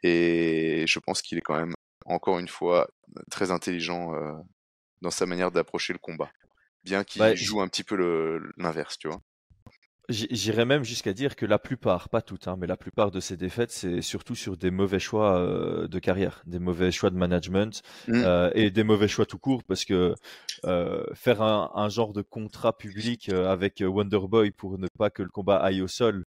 [0.04, 1.74] Et je pense qu'il est quand même,
[2.06, 2.88] encore une fois,
[3.32, 4.12] très intelligent
[5.02, 6.30] dans sa manière d'approcher le combat.
[6.84, 9.22] Bien qu'il bah, joue un petit peu l'inverse, tu vois.
[10.10, 13.38] J'irais même jusqu'à dire que la plupart, pas toutes, hein, mais la plupart de ces
[13.38, 17.82] défaites, c'est surtout sur des mauvais choix euh, de carrière, des mauvais choix de management
[18.08, 18.14] mmh.
[18.14, 20.14] euh, et des mauvais choix tout court, parce que
[20.66, 25.24] euh, faire un, un, genre de contrat public euh, avec Wonderboy pour ne pas que
[25.24, 26.24] le combat aille au sol,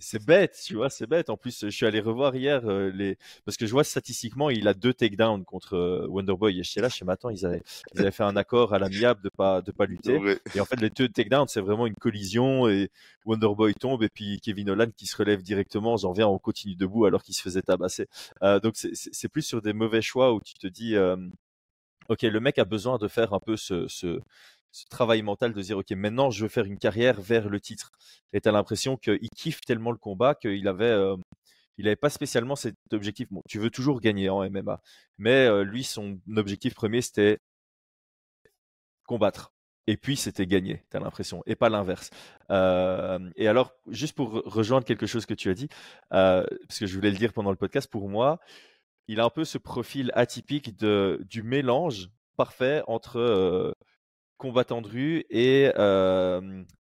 [0.00, 1.28] c'est bête, tu vois, c'est bête.
[1.28, 4.74] En plus, je suis allé revoir hier les, parce que je vois statistiquement, il a
[4.74, 6.60] deux takedowns contre Wonderboy.
[6.60, 7.62] Et là, chez Matan, ils avaient,
[7.94, 10.18] ils avaient fait un accord à l'amiable de pas de pas lutter.
[10.54, 12.90] Et en fait, les deux takedowns, c'est vraiment une collision et
[13.24, 17.04] Wonderboy tombe et puis Kevin Holland qui se relève directement, j'en viens, on continue debout
[17.06, 18.06] alors qu'il se faisait tabasser.
[18.42, 21.16] Euh, donc c'est plus sur des mauvais choix où tu te dis, euh,
[22.08, 24.20] ok, le mec a besoin de faire un peu ce,
[24.90, 27.92] travail mental de dire, ok, maintenant je veux faire une carrière vers le titre.
[28.32, 31.16] Et as l'impression qu'il kiffe tellement le combat qu'il avait euh,
[31.78, 33.28] il n'avait pas spécialement cet objectif.
[33.48, 34.82] Tu veux toujours gagner en MMA,
[35.18, 37.38] mais lui, son objectif premier, c'était
[39.06, 39.52] combattre
[39.86, 42.10] et puis c'était gagné, tu as l'impression, et pas l'inverse.
[42.50, 45.68] Euh, et alors, juste pour rejoindre quelque chose que tu as dit,
[46.12, 48.40] euh, parce que je voulais le dire pendant le podcast, pour moi,
[49.08, 53.72] il a un peu ce profil atypique de, du mélange parfait entre euh,
[54.36, 55.72] combattant de rue et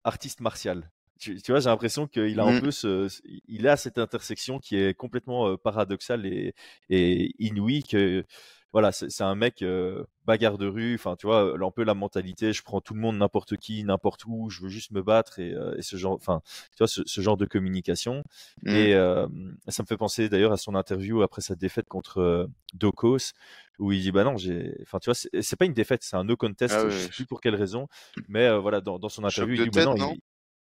[0.04, 0.92] artiste martial.
[1.20, 2.62] Tu, vois, j'ai l'impression qu'il a un mmh.
[2.62, 3.10] peu ce,
[3.50, 6.54] il a cette intersection qui est complètement paradoxale et,
[6.90, 8.24] et inouïe que
[8.72, 10.94] voilà, c'est un mec euh, bagarre de rue.
[10.96, 12.54] Enfin, tu vois, un peu la mentalité.
[12.54, 14.50] Je prends tout le monde, n'importe qui, n'importe où.
[14.50, 17.22] Je veux juste me battre et, euh, et ce genre, enfin, tu vois, ce, ce
[17.22, 18.24] genre de communication.
[18.62, 18.70] Mmh.
[18.70, 19.28] Et euh,
[19.70, 23.34] ça me fait penser d'ailleurs à son interview après sa défaite contre Dokos,
[23.80, 26.24] où il dit bah non, j'ai, enfin, tu vois, c'est pas une défaite, c'est un
[26.24, 26.76] no contest.
[26.78, 27.88] Ah je sais plus pour quelle raison,
[28.28, 30.16] mais voilà, dans, dans son interview, il dit bah non,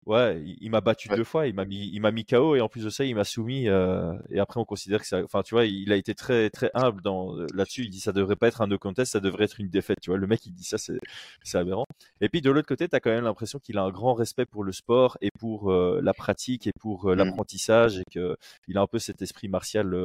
[0.06, 2.68] Ouais, il, m'a battu deux fois, il m'a mis, il m'a mis KO et en
[2.68, 3.68] plus de ça, il m'a soumis.
[3.68, 6.70] Euh, et après, on considère que ça, enfin, tu vois, il a été très, très
[6.74, 7.84] humble dans là-dessus.
[7.84, 9.98] Il dit ça devrait pas être un no contest, ça devrait être une défaite.
[10.02, 10.98] Tu vois, le mec, il dit ça, c'est,
[11.42, 11.86] c'est aberrant.
[12.20, 14.44] Et puis de l'autre côté, tu as quand même l'impression qu'il a un grand respect
[14.44, 17.18] pour le sport et pour euh, la pratique et pour euh, mmh.
[17.18, 18.36] l'apprentissage et que
[18.68, 19.96] il a un peu cet esprit martial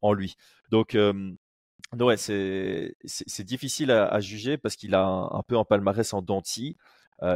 [0.00, 0.36] en lui.
[0.70, 0.96] Donc
[1.98, 6.12] ouais, c'est, c'est, difficile à, à, juger parce qu'il a un, un, peu en palmarès
[6.12, 6.76] en denti.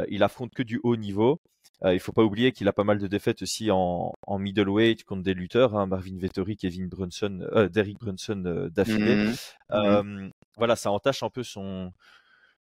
[0.07, 1.41] il affronte que du haut niveau.
[1.83, 5.03] Euh, il faut pas oublier qu'il a pas mal de défaites aussi en, en middleweight
[5.03, 9.15] contre des lutteurs, hein, Marvin Vettori, Kevin Brunson, euh, Derrick Brunson euh, d'affilée.
[9.15, 9.33] Mmh
[9.69, 11.91] mmh voilà, ça entache un peu son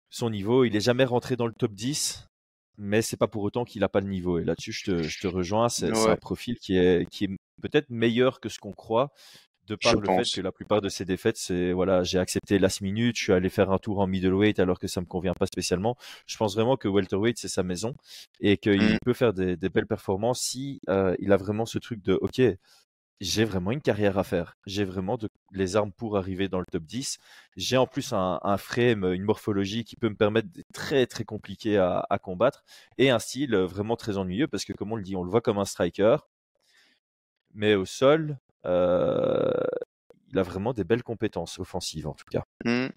[0.09, 0.63] son niveau.
[0.63, 2.27] Il est jamais rentré dans le top 10.
[2.77, 4.39] mais c'est pas pour autant qu'il a pas le niveau.
[4.39, 5.67] Et là-dessus, je te, je te rejoins.
[5.67, 7.29] C'est un profil qui est, qui est
[7.61, 9.11] peut-être meilleur que ce qu'on croit
[9.71, 12.81] de par le fait que la plupart de ses défaites, c'est voilà, j'ai accepté last
[12.81, 15.45] minute, je suis allé faire un tour en middleweight alors que ça me convient pas
[15.45, 15.95] spécialement.
[16.27, 17.95] Je pense vraiment que welterweight c'est sa maison
[18.41, 18.97] et qu'il mmh.
[19.03, 22.41] peut faire des, belles performances si euh, il a vraiment ce truc de ok,
[23.21, 24.57] j'ai vraiment une carrière à faire.
[24.65, 25.17] J'ai vraiment
[25.51, 27.19] les armes pour arriver dans le top 10.
[27.55, 31.77] J'ai en plus un, frame, une morphologie qui peut me permettre d'être très très compliqué
[31.77, 32.63] à, à, combattre
[32.97, 35.41] et un style vraiment très ennuyeux parce que comme on le dit, on le voit
[35.41, 36.17] comme un striker,
[37.53, 42.43] mais au sol, euh, il a vraiment des belles compétences offensives en tout cas.
[42.65, 42.87] Mmh.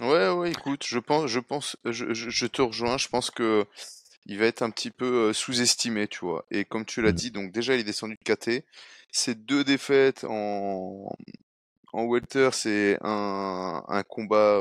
[0.00, 2.98] Ouais, ouais, écoute, je pense, je pense, je, te rejoins.
[2.98, 3.64] Je pense que
[4.26, 6.44] il va être un petit peu sous-estimé, tu vois.
[6.50, 7.14] Et comme tu l'as mmh.
[7.14, 8.64] dit, donc déjà il est descendu de KT.
[9.10, 11.08] Ces deux défaites en
[11.92, 14.60] en welter, c'est un, un combat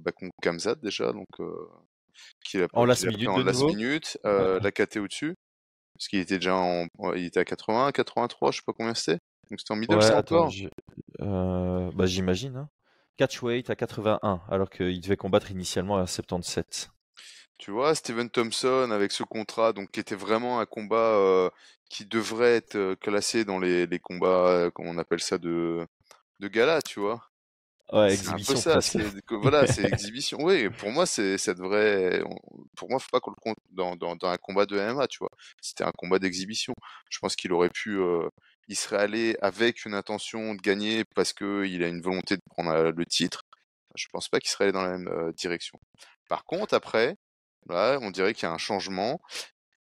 [0.00, 1.26] bah, contre Kamzat déjà, donc
[2.44, 5.34] qui a, en last minute, en last minute, la KT au-dessus,
[5.94, 9.18] parce qu'il était déjà en, il était à 80, 83, je sais pas combien c'était.
[9.50, 10.52] Donc c'était en middle, ouais, encore
[11.20, 12.56] euh, bah, J'imagine.
[12.56, 12.68] Hein.
[13.16, 16.90] Catchweight à 81, alors qu'il devait combattre initialement à 77.
[17.58, 21.50] Tu vois, Steven Thompson avec ce contrat, donc qui était vraiment un combat euh,
[21.90, 25.86] qui devrait être euh, classé dans les, les combats, comment on appelle ça, de,
[26.38, 27.30] de gala, tu vois.
[27.92, 28.56] Ouais, exhibition.
[28.56, 30.38] C'est un peu ça, c'est, voilà, c'est exhibition.
[30.40, 32.22] Oui, pour moi, c'est, ça devrait,
[32.76, 35.18] pour moi, faut pas qu'on le compte dans, dans, dans, un combat de MMA, tu
[35.18, 35.30] vois.
[35.60, 36.74] C'était un combat d'exhibition.
[37.08, 38.28] Je pense qu'il aurait pu, euh,
[38.70, 42.92] il serait allé avec une intention de gagner parce qu'il a une volonté de prendre
[42.92, 43.42] le titre.
[43.96, 45.80] Je pense pas qu'il serait allé dans la même direction.
[46.28, 47.16] Par contre, après,
[47.68, 49.20] là, on dirait qu'il y a un changement.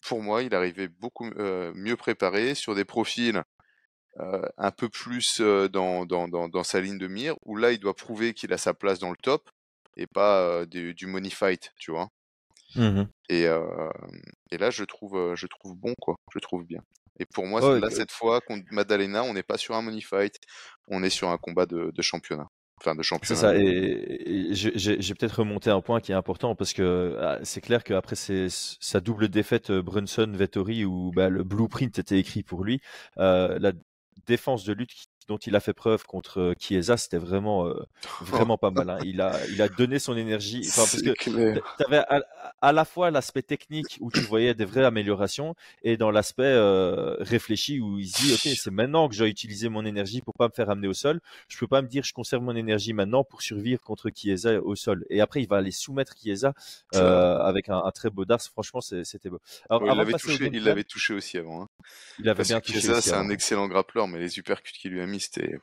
[0.07, 3.43] Pour moi, il arrivait beaucoup mieux préparé sur des profils
[4.19, 8.35] un peu plus dans, dans, dans, sa ligne de mire, où là, il doit prouver
[8.35, 9.49] qu'il a sa place dans le top
[9.97, 12.11] et pas du, money fight, tu vois?
[12.77, 13.47] Mmh et,
[14.51, 16.17] et là, je trouve, je trouve bon, quoi.
[16.35, 16.83] Je trouve bien.
[17.19, 20.37] Et pour moi, là, cette fois, contre Madalena, on n'est pas sur un money fight,
[20.89, 22.49] on est sur un combat de, championnat.
[22.81, 23.41] Enfin, de championnat.
[23.41, 23.57] C'est ça.
[23.57, 28.17] Et, j'ai peut-être remonté un point qui est important parce que ah, c'est clair qu'après
[28.17, 32.81] sa double défaite euh, Brunson-Vettori où bah, le blueprint était écrit pour lui,
[33.19, 33.73] euh, la
[34.27, 34.93] défense de lutte
[35.29, 37.83] dont il a fait preuve contre euh, Chiesa, c'était vraiment, euh,
[38.21, 38.91] vraiment pas mal.
[38.91, 38.99] Hein.
[39.05, 40.63] Il, a, il a donné son énergie.
[40.69, 42.05] Enfin, parce que tu avais
[42.61, 47.17] à, la fois l'aspect technique où tu voyais des vraies améliorations et dans l'aspect euh,
[47.21, 50.49] réfléchi où il se dit Ok, c'est maintenant que j'ai utilisé mon énergie pour pas
[50.49, 51.21] me faire amener au sol.
[51.49, 54.75] Je peux pas me dire je conserve mon énergie maintenant pour survivre contre Chiesa au
[54.75, 55.05] sol.
[55.11, 56.55] Et après, il va aller soumettre Chiesa
[56.93, 58.41] avec un, très beau Dars.
[58.43, 59.41] Franchement, c'était beau.
[59.71, 61.63] Alors, il l'avait touché, aussi avant.
[61.63, 61.69] Hein.
[62.19, 62.81] Il avait bien touché.
[62.81, 65.59] Chiesa, c'est un excellent grappleur, mais les uppercuts qu'il lui a mis c'était.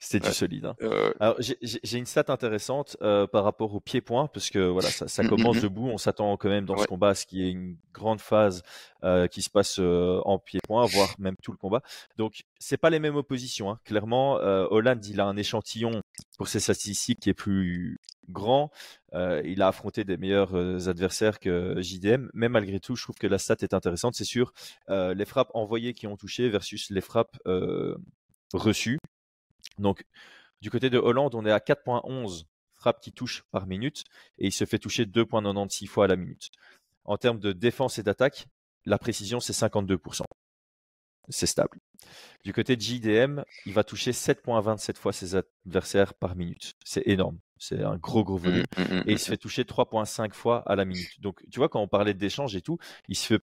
[0.00, 0.64] C'était du solide.
[0.66, 0.76] Hein.
[1.18, 5.26] Alors j'ai une stat intéressante euh, par rapport au pied-point, parce que voilà, ça, ça
[5.26, 5.88] commence debout.
[5.88, 8.62] On s'attend quand même dans ce combat à ce qu'il y ait une grande phase
[9.02, 11.82] euh, qui se passe euh, en pied-point, voire même tout le combat.
[12.16, 13.70] Donc c'est pas les mêmes oppositions.
[13.70, 13.80] Hein.
[13.84, 16.00] Clairement, Hollande il a un échantillon
[16.36, 18.70] pour ses statistiques qui est plus grand.
[19.14, 20.54] il a affronté des meilleurs
[20.88, 24.14] adversaires que JDM, mais malgré tout, je trouve que la stat est intéressante.
[24.14, 24.52] C'est sûr,
[24.88, 27.36] les frappes envoyées qui ont touché versus les frappes
[28.52, 28.98] reçu.
[29.78, 30.04] Donc,
[30.60, 34.04] du côté de Hollande, on est à 4.11 frappes qui touchent par minute
[34.38, 36.50] et il se fait toucher 2.96 fois à la minute.
[37.04, 38.46] En termes de défense et d'attaque,
[38.84, 40.22] la précision, c'est 52%.
[41.30, 41.78] C'est stable.
[42.42, 46.72] Du côté de JDM, il va toucher 7.27 fois ses adversaires par minute.
[46.84, 47.38] C'est énorme.
[47.58, 48.64] C'est un gros, gros volume.
[48.76, 51.20] Mmh, mmh, mmh, et il se fait toucher 3.5 fois à la minute.
[51.20, 53.40] Donc, tu vois, quand on parlait d'échange et tout, il se fait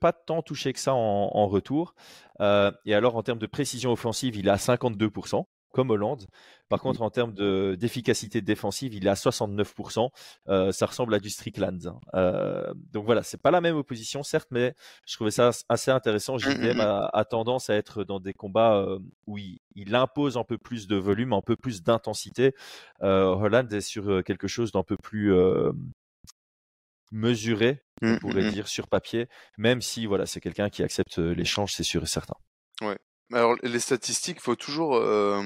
[0.00, 1.94] pas tant touché que ça en, retour.
[2.40, 6.26] Euh, et alors, en termes de précision offensive, il est à 52%, comme Hollande.
[6.68, 7.34] Par mmh contre, en termes
[7.76, 10.08] d'efficacité défensive, il est à 69%.
[10.48, 11.86] Euh, ça ressemble à du Strickland.
[11.86, 11.98] Hein.
[12.14, 16.36] Euh, donc voilà, c'est pas la même opposition, certes, mais je trouvais ça assez intéressant.
[16.36, 18.86] Mmh, JDM mmh, a, tendance à être dans des combats
[19.26, 22.54] où il, il, impose un peu plus de volume, un peu plus d'intensité.
[23.00, 25.34] Holland est sur quelque chose d'un peu plus
[27.10, 28.50] mesuré, on mmh, mmh, pourrait mmh.
[28.50, 32.36] dire sur papier, même si voilà, c'est quelqu'un qui accepte l'échange, c'est sûr et certain.
[32.80, 32.98] Ouais.
[33.32, 34.96] Alors les statistiques, faut toujours.
[34.96, 35.42] Euh,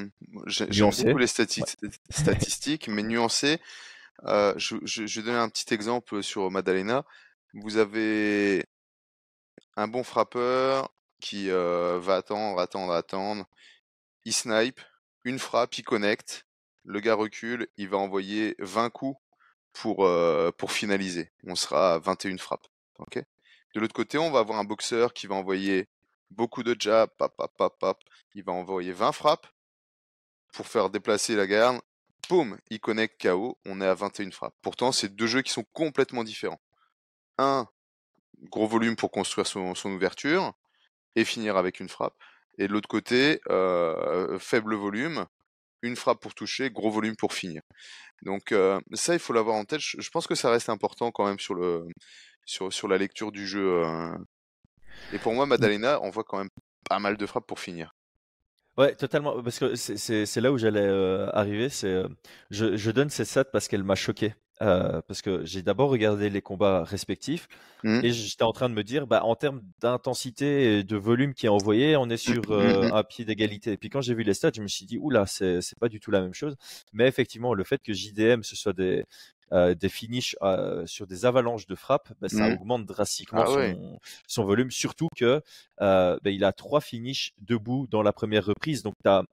[0.47, 1.27] J'aime beaucoup les
[2.11, 3.61] statistiques, mais nuancer.
[4.25, 7.05] Euh, je, je, vais donner un petit exemple sur Madalena.
[7.53, 8.65] Vous avez
[9.77, 13.47] un bon frappeur qui euh, va attendre, attendre, attendre.
[14.25, 14.81] Il snipe,
[15.25, 16.47] une frappe, il connecte.
[16.85, 19.19] Le gars recule, il va envoyer 20 coups
[19.75, 21.31] pour, finaliser.
[21.45, 22.67] On sera à 21 frappes.
[23.13, 25.89] de l'autre côté, on va avoir un boxeur qui va envoyer
[26.31, 27.11] beaucoup de jabs,
[28.35, 29.47] il va envoyer 20 frappes
[30.53, 31.81] pour faire déplacer la garde.
[32.29, 34.55] Boum, il connecte KO, on est à 21 frappes.
[34.63, 36.61] Pourtant, c'est deux jeux qui sont complètement différents.
[37.39, 37.67] un
[38.51, 40.53] gros volume pour construire son, ouverture
[41.17, 42.17] et finir avec une frappe.
[42.59, 43.41] Et de l'autre côté,
[44.39, 45.27] faible volume,
[45.85, 47.63] une frappe pour toucher, gros volume pour finir.
[48.23, 49.81] Donc euh, ça, il faut l'avoir en tête.
[49.81, 51.85] Je, pense que ça reste important quand même sur le
[52.47, 53.85] sur, sur la lecture du jeu.
[53.85, 54.15] euh.
[55.13, 56.51] Et pour moi, Madalena, on voit quand même
[56.89, 57.93] pas mal de frappes pour finir.
[58.77, 59.43] Ouais, totalement.
[59.43, 61.69] Parce que c'est- là où j'allais euh, arriver.
[61.69, 62.03] C'est
[62.51, 64.35] je, je donne ces stats parce qu'elle m'a choqué.
[64.63, 67.49] Euh, parce que j'ai d'abord regardé les combats respectifs
[67.83, 68.03] Mhm.
[68.03, 71.47] et j'étais en train de me dire, bah, en termes d'intensité et de volume qui
[71.47, 72.91] est envoyé, on est sur euh, Mhm.
[72.91, 73.73] un pied d'égalité.
[73.73, 76.01] Et puis quand j'ai vu les stats, je me suis dit, oula, c'est pas du
[76.01, 76.57] tout la même chose.
[76.93, 79.05] Mais effectivement, le fait que JDM ce soit des
[79.53, 83.59] euh, des finishes euh, sur des avalanches de frappes, bah, ça augmente drastiquement Ah son,
[83.59, 83.77] ouais.
[84.27, 84.71] son volume.
[84.71, 85.43] Surtout que
[85.81, 88.83] euh, bah, il a trois finishes debout dans la première reprise.
[88.83, 89.25] Donc, tu as,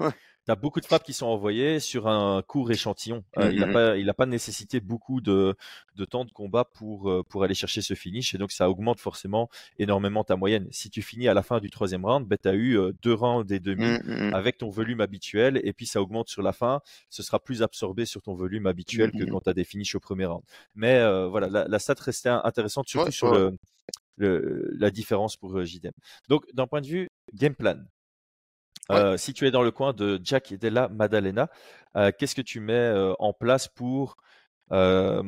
[0.00, 0.12] Ouais.
[0.54, 3.24] Beaucoup de frappes qui sont envoyées sur un court échantillon.
[3.38, 3.72] Euh, il n'a Mhm.
[3.72, 5.54] pas, il a pas nécessité beaucoup de,
[5.96, 8.34] de temps de combat pour, euh, pour aller chercher ce finish.
[8.34, 10.66] Et donc, ça augmente forcément énormément ta moyenne.
[10.70, 13.14] Si tu finis à la fin du troisième round, bah, tu as eu euh, deux
[13.14, 13.84] rounds et demi
[14.32, 15.60] avec ton volume habituel.
[15.64, 16.80] Et puis, ça augmente sur la fin.
[17.10, 20.00] Ce sera plus absorbé sur ton volume habituel que quand tu as des finishes au
[20.00, 20.42] premier round.
[20.74, 23.38] Mais euh, voilà, la, la stat restait intéressante, surtout Ouais, sur ouais.
[23.38, 23.58] le,
[24.16, 25.92] le- la différence pour JDM.
[26.28, 27.76] Donc, d'un point de vue game plan,
[28.90, 28.96] Ouais.
[28.96, 31.50] euh, si tu es dans le coin de Jack Della Maddalena,
[31.96, 34.16] euh, qu'est-ce que tu mets euh, en place pour,
[34.70, 35.22] bah,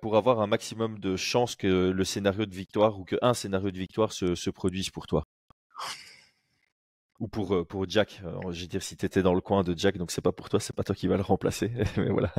[0.00, 3.78] pour avoir un maximum de chances que le scénario de victoire ou qu'un scénario de
[3.78, 5.24] victoire se, se produise pour toi?
[7.18, 9.98] Ou pour, pour Jack, je veux dire, si tu étais dans le coin de Jack,
[9.98, 11.70] donc c'est pas pour toi, c'est pas toi qui va le remplacer.
[11.98, 12.32] Mais voilà.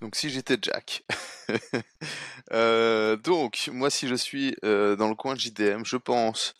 [0.00, 1.02] Donc si j'étais Jack.
[3.24, 6.54] Donc moi si je suis dans le coin de JDM, je pense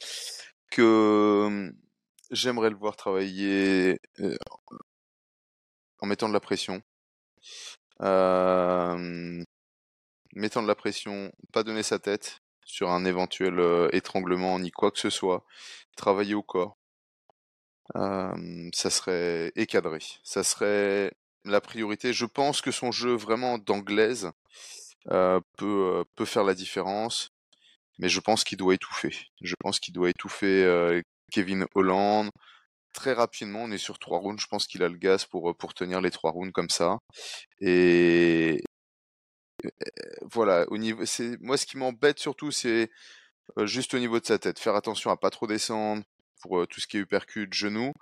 [0.72, 1.72] que hum,
[2.30, 3.98] j'aimerais le voir travailler
[5.98, 6.82] en mettant de la pression.
[10.34, 14.98] Mettant de la pression, pas donner sa tête sur un éventuel étranglement ni quoi que
[14.98, 15.44] ce soit.
[15.96, 16.76] Travailler au corps.
[17.94, 19.98] Ça serait et cadré.
[20.22, 21.12] Ça serait
[21.44, 22.12] la priorité.
[22.12, 24.30] Je pense que son jeu vraiment d'anglaise
[25.06, 27.30] peut, peut faire la différence,
[27.98, 29.14] mais je pense qu'il doit étouffer.
[29.40, 32.30] Je pense qu'il doit étouffer Kevin Holland.
[32.92, 34.40] Très rapidement, on est sur trois rounds.
[34.42, 36.98] Je pense qu'il a le gaz pour, euh, pour tenir les trois rounds comme ça.
[37.60, 38.62] Et
[40.22, 42.90] voilà, au niveau, c'est moi ce qui m'embête surtout, c'est
[43.58, 44.58] euh, juste au niveau de sa tête.
[44.58, 46.02] Faire attention à pas trop descendre
[46.42, 47.92] pour euh, tout ce qui est uppercut, genou,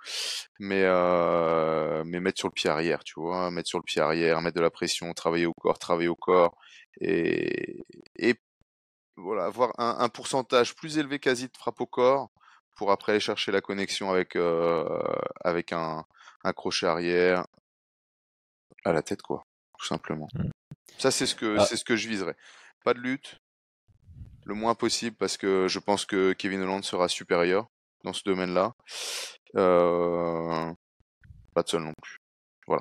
[0.59, 0.83] mais
[2.05, 4.61] mais mettre sur le pied arrière, tu vois, mettre sur le pied arrière, mettre de
[4.61, 6.55] la pression, travailler au corps, travailler au corps,
[7.01, 7.83] et
[8.17, 8.35] et
[9.17, 12.29] voilà, avoir un, un pourcentage plus élevé quasi de frappe au corps
[12.79, 14.87] pour après aller chercher la connexion avec euh,
[15.43, 16.05] avec un,
[16.45, 17.45] un crochet arrière
[18.85, 19.43] à la tête, quoi,
[19.77, 20.29] tout simplement.
[20.33, 20.49] Mm.
[20.97, 21.65] Ça, c'est ce que Ah.
[21.65, 22.37] c'est ce que je viserais.
[22.85, 23.37] Pas de lutte,
[24.45, 27.67] le moins possible parce que je pense que Kevin Holland sera supérieur
[28.05, 28.71] dans ce domaine-là.
[29.57, 30.71] Euh,
[31.53, 32.17] Pas de sol non plus.
[32.69, 32.77] J'ai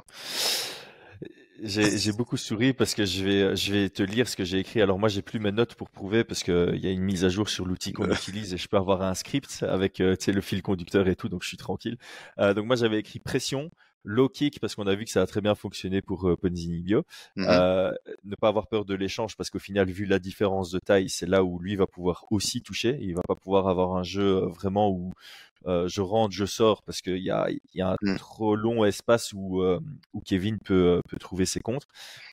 [1.62, 4.80] j'ai beaucoup souri parce que je vais, je vais te lire ce que j'ai écrit.
[4.80, 7.28] Alors moi, j'ai plus mes notes pour prouver parce qu'il y a une mise à
[7.28, 10.62] jour sur l'outil qu'on utilise et je peux avoir un script avec euh, le fil
[10.62, 11.98] conducteur et tout, donc je suis tranquille.
[12.38, 13.70] Euh, donc moi, j'avais écrit pression,
[14.04, 16.80] low kick parce qu'on a vu que ça a très bien fonctionné pour euh, Ponzini
[16.80, 17.04] Bio.
[17.36, 17.46] Mhm.
[17.48, 17.92] Euh,
[18.24, 21.26] ne pas avoir peur de l'échange parce qu'au final, vu la différence de taille, c'est
[21.26, 22.98] là où lui va pouvoir aussi toucher.
[23.00, 25.12] Il va pas pouvoir avoir un jeu euh, vraiment où
[25.66, 28.16] euh, je rentre, je sors parce qu'il y a, il y a un Mm.
[28.16, 29.80] trop long espace où, euh,
[30.12, 31.86] où Kevin peut, peut trouver ses contres.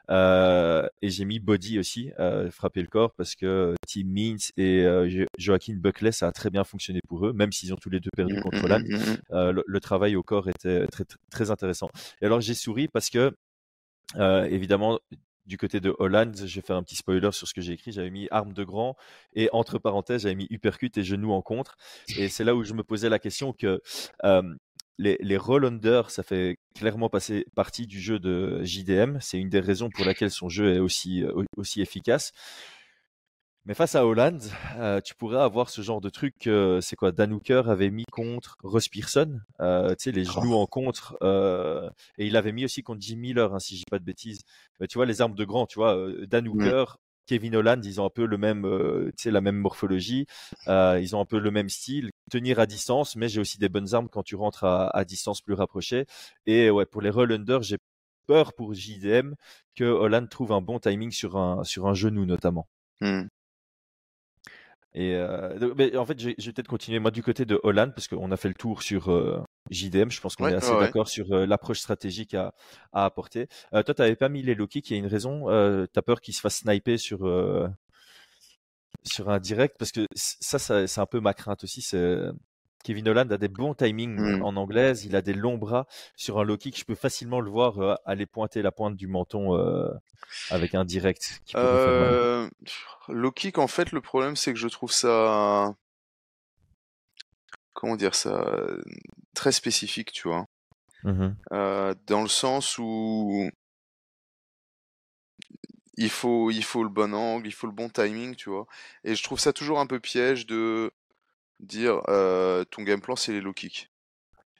[0.09, 4.83] Euh, et j'ai mis body aussi, euh, frapper le corps parce que Tim Means et
[4.85, 7.89] euh, Jo- Joaquin Buckley, ça a très bien fonctionné pour eux, même s'ils ont tous
[7.89, 8.79] les deux perdu Mhm, contre Lan.
[8.81, 9.17] mhm.
[9.31, 11.89] Euh, le, le travail au corps était très, très, très intéressant.
[12.21, 13.31] Et alors j'ai souri parce que,
[14.17, 14.99] euh, évidemment,
[15.45, 17.91] du côté de Holland, je vais faire un petit spoiler sur ce que j'ai écrit.
[17.91, 18.95] J'avais mis arme de grand
[19.33, 21.77] et entre parenthèses, j'avais mis uppercut et genou en contre.
[22.17, 23.81] Et c'est là où je me posais la question que
[24.97, 29.17] les, les roll under, ça fait clairement passer partie du jeu de JDM.
[29.19, 32.31] C'est une des raisons pour laquelle son jeu est aussi, euh, aussi efficace.
[33.67, 34.39] Mais face à Holland,
[34.77, 36.45] euh, tu pourrais avoir ce genre de truc.
[36.45, 40.53] euh, c'est quoi Dan Hooker avait mis contre Ross Pearson, euh, tu sais, les genoux
[40.53, 41.17] en contre.
[41.23, 44.03] euh, et il avait mis aussi contre Jim Miller, hein, si je dis pas de
[44.05, 44.41] bêtises.
[44.79, 47.99] Mais tu vois, les armes de grand, tu vois, euh, Dan Hooker, Kevin Holland, ils
[47.99, 50.27] ont un peu le même, euh, tu sais, la même morphologie.
[50.67, 52.11] euh, ils ont un peu le même style.
[52.29, 55.41] Tenir à distance, mais j'ai aussi des bonnes armes quand tu rentres à, à distance
[55.41, 56.05] plus rapprochée.
[56.45, 57.77] Et ouais, pour les roll under, j'ai
[58.27, 59.33] peur pour JDM
[59.75, 62.67] que Holland trouve un bon timing sur un, sur un genou notamment.
[63.01, 63.27] Mhm.
[64.97, 67.59] Et euh, mais en fait, je vais, je vais peut-être continuer moi du côté de
[67.63, 70.09] Holland parce qu'on a fait le tour sur euh, JDM.
[70.09, 72.53] Je pense qu'on Ouais, est assez ouais, d'accord sur euh, l'approche stratégique à,
[72.93, 73.47] à apporter.
[73.73, 75.49] Euh, toi, tu n'avais pas mis les il y a une raison.
[75.49, 77.67] Euh, tu as peur qu'ils se fassent sniper sur, euh,
[79.03, 79.75] sur un direct?
[79.77, 81.81] Parce que ça, ça c'est un peu ma crainte aussi.
[81.81, 82.17] C'est
[82.85, 84.43] Kevin Holland a des bons timings Mm.
[84.43, 86.77] en anglaise, il a des longs bras sur un low kick.
[86.77, 89.89] Je peux facilement le voir euh, aller pointer la pointe du menton euh,
[90.51, 91.55] avec un direct qui.
[91.57, 92.47] Euh,
[93.09, 95.73] low kick, en fait, le problème, c'est que je trouve ça,
[97.73, 98.45] comment dire ça,
[99.33, 100.45] très spécifique, tu vois.
[101.51, 103.49] Euh, dans le sens où
[105.97, 108.67] il faut, il faut le bon angle, il faut le bon timing, tu vois.
[109.03, 110.91] Et je trouve ça toujours un peu piège de
[111.59, 112.01] dire
[112.71, 113.89] ton game plan, c'est les low kicks.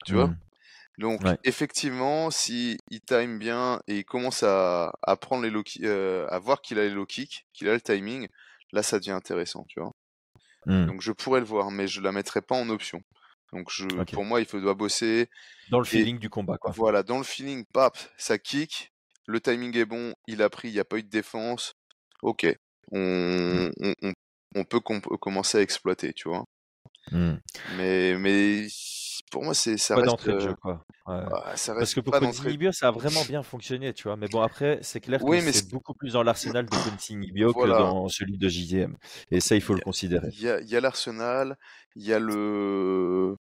[0.06, 0.32] Tu vois?
[0.32, 0.38] Mm.
[0.98, 1.38] Donc, Ouais.
[1.44, 6.40] effectivement, si il time bien et il commence à, à prendre les low euh, à
[6.40, 8.28] voir qu'il a les low kicks, qu'il a le timing,
[8.74, 9.92] là, ça devient intéressant, tu vois?
[10.66, 10.90] Mm.
[10.90, 13.02] Donc, je pourrais le voir, mais je la mettrai pas en option.
[13.54, 15.30] Donc, je, pour moi, il faut, doit bosser.
[15.68, 16.76] Dans le Et feeling du combat, quoi.
[16.76, 18.94] voilà, dans le feeling, pap, ça kick,
[19.28, 21.76] le timing est bon, il a pris, il n'y a pas eu de défense.
[22.24, 22.48] Ok,
[22.92, 24.14] on, on, on-
[24.56, 26.46] on peut com- commencer à exploiter, tu vois?
[27.12, 27.36] Mm.
[27.78, 28.68] Mais, mais
[29.32, 30.86] pour moi, c'est, ça Pas reste, de euh, jeu, quoi.
[31.08, 31.24] Ouais.
[31.32, 32.16] ah, ça Parce que pour.
[32.46, 34.18] Nibio, ça a vraiment bien fonctionné, tu vois.
[34.18, 37.54] Mais bon, après, c'est clair Oui, que c'est beaucoup plus dans l'arsenal de Quincy Nibio
[37.54, 38.96] que dans celui de JDM.
[39.32, 40.30] Et ça, il faut Il le considérer.
[40.32, 41.58] il y a, l'arsenal,
[41.96, 43.36] il y a le,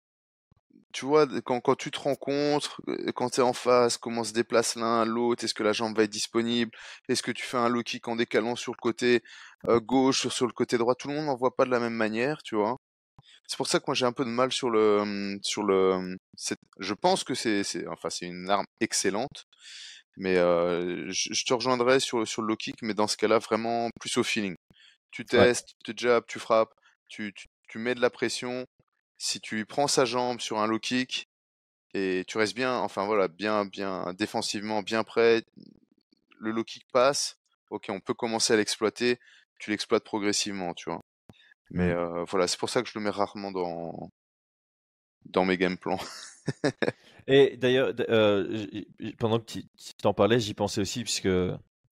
[0.95, 4.32] tu vois, quand, quand tu te rencontres, euh, quand tu es en face, comment se
[4.32, 6.72] déplace l'un à l'autre, est-ce que la jambe va être disponible,
[7.09, 9.22] est-ce que tu fais un low kick en décalant sur le côté
[9.68, 11.93] euh, gauche, sur le côté droit, tout le monde n'en voit pas de la même
[11.93, 12.78] manière, tu vois.
[13.48, 16.18] C'est pour ça que moi j'ai un peu de mal sur le, hum, sur le,
[16.38, 19.46] c'est- je pense que c'est, c'est, enfin c'est une arme excellente,
[20.18, 23.39] mais euh, je, je te rejoindrai sur, sur le low kick, mais dans ce cas-là
[23.39, 24.56] vraiment plus au feeling.
[25.12, 25.48] Tu Ouais.
[25.48, 26.74] testes, tu jabs, tu frappes,
[27.10, 28.66] tu, tu, tu mets de la pression.
[29.20, 31.26] Si tu prends sa jambe sur un low kick
[31.96, 35.43] et tu restes bien, enfin voilà, bien, bien défensivement, bien prêt,
[36.39, 37.38] le low kick passe.
[37.72, 39.20] Ok, on peut commencer à l'exploiter.
[39.60, 41.02] Tu l'exploites progressivement, tu vois.
[41.72, 41.93] Mais
[42.28, 44.09] voilà, c'est pour ça que je le mets rarement dans
[45.26, 45.99] dans mes game plans.
[47.28, 47.93] Et d'ailleurs,
[49.18, 49.63] pendant que tu
[50.01, 51.30] t'en parlais, j'y pensais aussi, puisque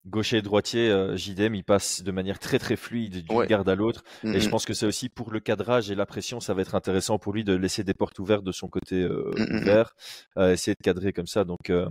[0.06, 3.48] gaucher et droitier, euh, JDM, il passe de manière très très fluide d'une Ouais.
[3.48, 4.04] garde à l'autre.
[4.24, 6.76] Et je pense que c'est aussi pour le cadrage et la pression, ça va être
[6.76, 9.32] intéressant pour lui de laisser des portes ouvertes de son côté euh,
[9.62, 9.96] ouvert,
[10.38, 11.46] euh, essayer de cadrer comme ça.
[11.46, 11.88] Donc euh,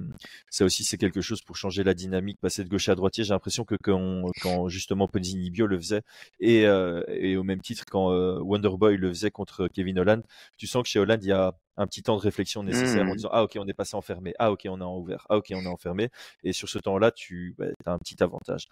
[0.50, 3.24] ça aussi, c'est quelque chose pour changer la dynamique, passer de gaucher à droitier.
[3.24, 6.02] J'ai l'impression que quand, quand justement Ponzinibio le faisait,
[6.38, 6.62] et,
[7.08, 8.10] et au même titre quand
[8.40, 10.22] Wonderboy le faisait contre Kevin Holland,
[10.58, 13.12] tu sens que chez Holland, il y a un petit temps de réflexion nécessaire en
[13.12, 13.16] Mm.
[13.16, 15.52] disant ah ok on est passé enfermé ah ok on est en ouvert ah ok
[15.54, 16.10] on est enfermé
[16.44, 17.56] et sur ce temps-là tu
[17.86, 18.66] as un petit avantage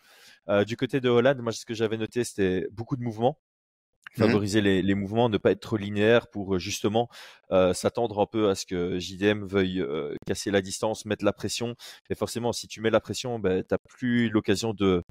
[0.48, 3.38] Euh, du côté de Holland moi ce que j'avais noté c'était beaucoup de mouvements
[4.16, 7.08] favoriser les, les mouvements, ne pas être trop linéaire pour euh, justement
[7.52, 11.32] euh, s'attendre un peu à ce que JDM veuille euh, casser la distance, mettre la
[11.32, 11.76] pression.
[12.10, 15.04] Et forcément, si tu mets la pression, ben, tu n'as plus l'occasion de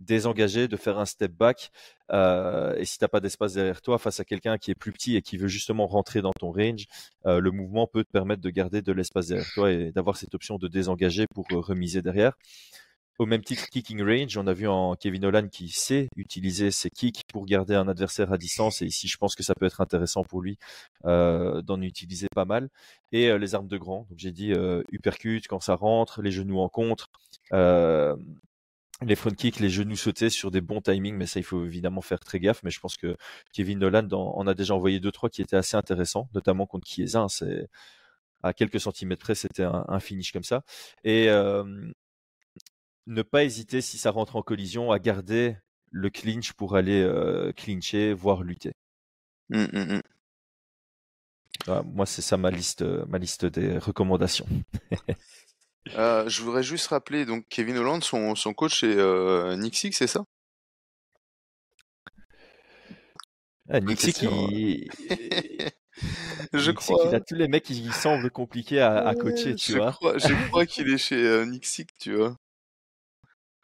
[0.00, 1.70] désengager, de faire un step back.
[2.12, 4.92] Euh, et si tu n'as pas d'espace derrière toi face à quelqu'un qui est plus
[4.92, 6.86] petit et qui veut justement rentrer dans ton range,
[7.26, 10.34] euh, le mouvement peut te permettre de garder de l'espace derrière toi et d'avoir cette
[10.34, 12.34] option de désengager pour euh, remiser derrière.
[13.20, 16.90] Au même titre, kicking range, on a vu en Kevin Holland qui sait utiliser ses
[16.90, 18.82] kicks pour garder un adversaire à distance.
[18.82, 20.58] Et ici, je pense que ça peut être intéressant pour lui
[21.04, 22.68] euh, d'en utiliser pas mal.
[23.12, 24.06] Et euh, les armes de grand.
[24.10, 27.06] Donc j'ai dit euh, uppercut quand ça rentre, les genoux en contre,
[27.52, 28.16] euh,
[29.02, 31.16] les front kicks, les genoux sautés sur des bons timings.
[31.16, 32.62] Mais ça, il faut évidemment faire très gaffe.
[32.62, 33.16] Mais je pense que
[33.52, 36.86] Kevin Holland en, en a déjà envoyé deux trois qui étaient assez intéressants, notamment contre
[36.86, 37.26] Chiesa.
[37.28, 37.68] C'est
[38.42, 40.62] à quelques centimètres près, c'était un, un finish comme ça.
[41.02, 41.64] Et euh,
[43.06, 45.56] ne pas hésiter si ça rentre en collision à garder
[45.90, 48.72] le clinch pour aller euh, clincher, voire lutter.
[49.50, 50.02] Mm, mm, mm.
[51.66, 54.46] Voilà, moi, c'est ça ma liste, ma liste des recommandations.
[55.92, 59.56] Euh, je voudrais juste rappeler, donc Kevin Holland, son, son coach est euh,
[59.92, 60.24] c'est ça?
[63.68, 64.30] Ah, Bonne Nixie question.
[64.30, 64.88] qui,
[66.52, 67.08] Je Nixie crois.
[67.10, 69.92] qui a tous les mecs qui semblent compliqués à, à coacher, tu je vois.
[69.98, 71.46] crois, je crois qu'il est chez euh,
[71.98, 72.36] tu vois.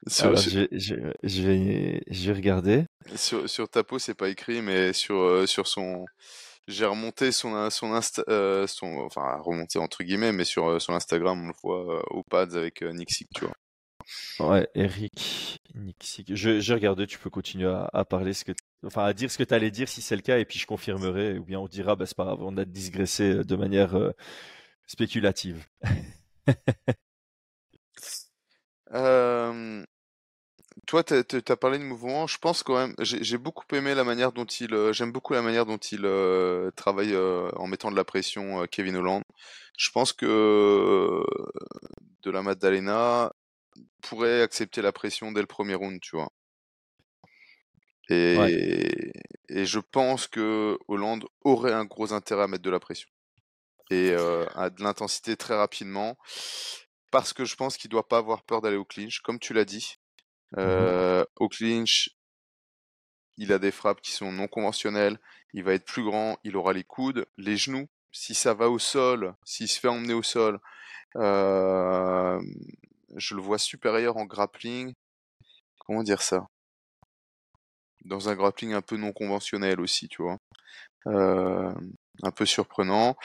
[0.06, 2.84] Sur, Alors, sur, je, je, je vais, je vais regarder.
[3.16, 6.06] sur, sur ta peau, c'est pas écrit, mais sur, euh, sur son.
[6.70, 10.94] J'ai remonté son, son Insta, euh, son, enfin, remonté entre guillemets, mais sur euh, son
[10.94, 12.92] Instagram, on le voit euh, aux pads avec euh,
[13.34, 13.54] tu vois.
[14.38, 16.24] Ouais, Eric, Nixie.
[16.28, 18.52] Je, je regardé, tu peux continuer à, à parler ce que,
[18.84, 20.66] enfin, à dire ce que tu allais dire si c'est le cas, et puis je
[20.66, 24.12] confirmerai, ou bien on dira, bah, c'est pas grave, on a digressé de manière euh,
[24.86, 25.66] spéculative.
[30.90, 31.14] Toi, tu
[31.46, 32.26] as parlé de mouvement.
[32.26, 35.40] Je pense quand même, j'ai beaucoup aimé la manière dont il, euh, j'aime beaucoup la
[35.40, 39.22] manière dont il euh, travaille euh, en mettant de la pression, Kevin Holland.
[39.78, 41.22] Je pense que
[42.24, 43.32] de la Maddalena
[44.02, 46.32] pourrait accepter la pression dès le premier round, tu vois.
[48.08, 49.12] Et,
[49.48, 53.08] et je pense que Hollande aurait un gros intérêt à mettre de la pression
[53.92, 54.12] et
[54.56, 56.18] à de l'intensité très rapidement
[57.12, 59.64] parce que je pense qu'il doit pas avoir peur d'aller au clinch, comme tu l'as
[59.64, 59.99] dit.
[60.56, 62.10] Mmh au clinch,
[63.36, 65.18] il a des frappes qui sont non conventionnelles.
[65.52, 67.88] Il va être plus grand, il aura les coudes, les genoux.
[68.12, 70.58] Si ça va au sol, s'il se fait emmener au sol,
[71.14, 72.40] je
[73.34, 74.92] le vois supérieur en grappling.
[75.78, 76.46] Comment dire ça?
[78.04, 80.38] Dans un grappling un peu non conventionnel aussi, tu vois?
[82.22, 83.16] Un peu surprenant.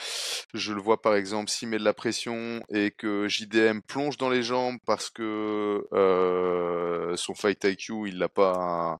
[0.54, 4.30] Je le vois par exemple s'il met de la pression et que JDM plonge dans
[4.30, 8.98] les jambes parce que euh, son fight IQ il l'a pas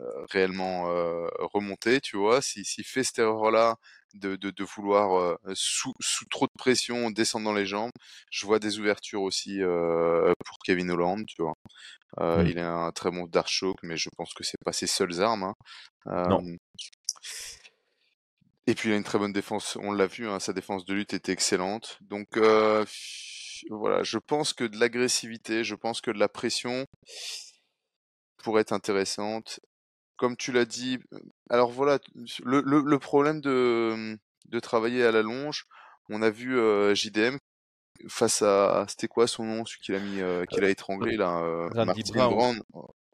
[0.00, 2.40] euh, réellement euh, remonté, tu vois.
[2.42, 3.76] S'il fait cette erreur-là
[4.14, 7.92] de, de, de, vouloir sous, sous, trop de pression descendre dans les jambes,
[8.30, 11.54] je vois des ouvertures aussi pour Kevin Holland, tu vois.
[12.18, 12.46] Mmh.
[12.48, 15.20] Il a un très bon dart choke, mais je pense que c'est pas ses seules
[15.20, 15.44] armes.
[16.06, 16.26] Hein.
[16.28, 16.42] non.
[18.66, 20.94] Et puis il a une très bonne défense, on l'a vu, hein, sa défense de
[20.94, 21.98] lutte était excellente.
[22.02, 22.84] Donc euh,
[23.70, 26.86] voilà, je pense que de l'agressivité, je pense que de la pression
[28.42, 29.60] pourrait être intéressante.
[30.16, 30.98] Comme tu l'as dit,
[31.48, 31.98] alors voilà,
[32.44, 35.64] le, le, problème de, de travailler à la longe,
[36.10, 37.38] on a vu euh, JDM
[38.08, 41.68] face à, c'était quoi son nom, celui qu'il a mis, euh, qu'il a étranglé là,
[41.74, 42.62] Randy Brown.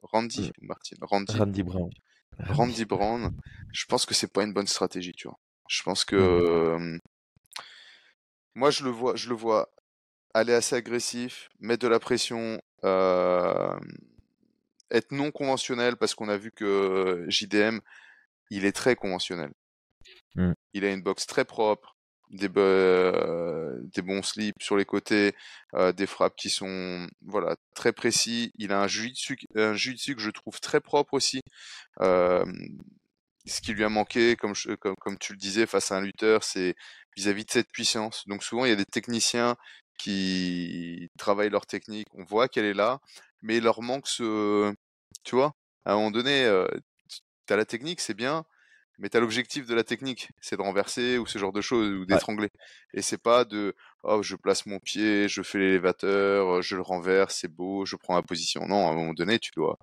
[0.03, 1.37] Randy, Martin, Randy.
[1.37, 1.91] Randy Brown.
[2.39, 3.33] Randy Brown,
[3.73, 5.39] je pense que c'est pas une bonne stratégie, tu vois.
[5.69, 7.01] Je pense que mmh
[8.55, 9.71] moi je le vois, je le vois
[10.33, 13.81] aller assez agressif, mettre de la pression, être
[15.13, 17.81] non conventionnel parce qu'on a vu que JDM
[18.51, 19.53] il est très conventionnel.
[20.37, 20.53] Mmh.
[20.73, 21.96] Il a une boxe très propre,
[22.31, 25.35] des, des bons slips sur les côtés,
[25.97, 28.53] des frappes qui sont voilà très précis.
[28.59, 31.41] Il a un jiu-jitsu, un que je trouve très propre aussi
[33.47, 34.55] ce qui lui a manqué, comme,
[35.01, 36.75] comme, tu le disais, face à un lutteur, c'est
[37.17, 38.25] vis-à-vis de cette puissance.
[38.27, 39.57] Donc souvent, il y a des techniciens
[39.99, 43.01] qui travaillent leur technique, on voit qu'elle est là,
[43.43, 44.75] mais il leur manque ce...
[45.25, 45.55] Tu vois,
[45.85, 46.67] à un moment donné, euh,
[47.47, 48.45] tu as la technique, c'est bien,
[48.99, 51.91] mais tu as l'objectif de la technique, c'est de renverser ou ce genre de choses,
[51.91, 52.51] ou d'étrangler.
[52.95, 57.39] Et c'est pas de oh je place mon pied, je fais l'élévateur, je le renverse,
[57.41, 58.67] c'est beau, je prends ma position.
[58.67, 59.79] Non, à un moment donné, tu dois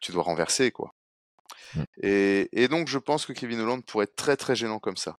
[0.00, 0.94] tu dois renverser quoi.
[1.74, 1.82] Mmh.
[2.02, 5.18] Et, donc, je pense que Kevin Holland pourrait être très très gênant comme ça.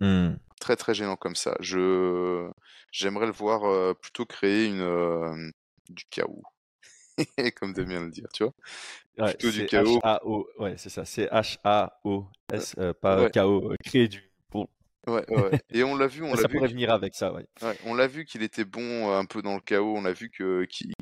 [0.00, 0.34] Mmh.
[0.60, 1.56] Très très gênant comme ça.
[1.60, 2.48] Je
[2.92, 5.52] j'aimerais le voir plutôt créer une
[5.88, 6.42] du chaos,
[7.60, 9.30] comme de bien le dire, tu vois?
[9.30, 10.00] plutôt du chaos.
[10.58, 11.04] Ouais, c'est ça.
[11.04, 13.72] C'est H A O S, pas chaos.
[13.84, 14.22] Créer du
[15.06, 15.60] Ouais, ouais.
[15.70, 16.48] Et on l'a vu, on l'a vu.
[16.48, 17.46] pourrait venir avec ça, ouais.
[17.84, 19.94] on l'a vu qu'il était bon un peu dans le chaos.
[19.96, 20.92] On a vu que qu'il,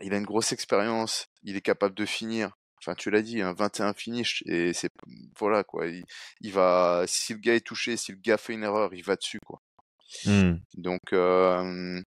[0.00, 1.26] il a une grosse expérience.
[1.42, 2.56] Il est capable de finir.
[2.80, 4.90] Enfin, tu l'as dit, un 21 finish et c'est
[5.38, 5.86] voilà quoi.
[5.86, 9.16] Il, va si le gars est touché, si le gars fait une erreur, il va
[9.16, 9.60] dessus quoi.
[10.26, 10.54] Mmh.
[10.76, 12.00] Donc, euh,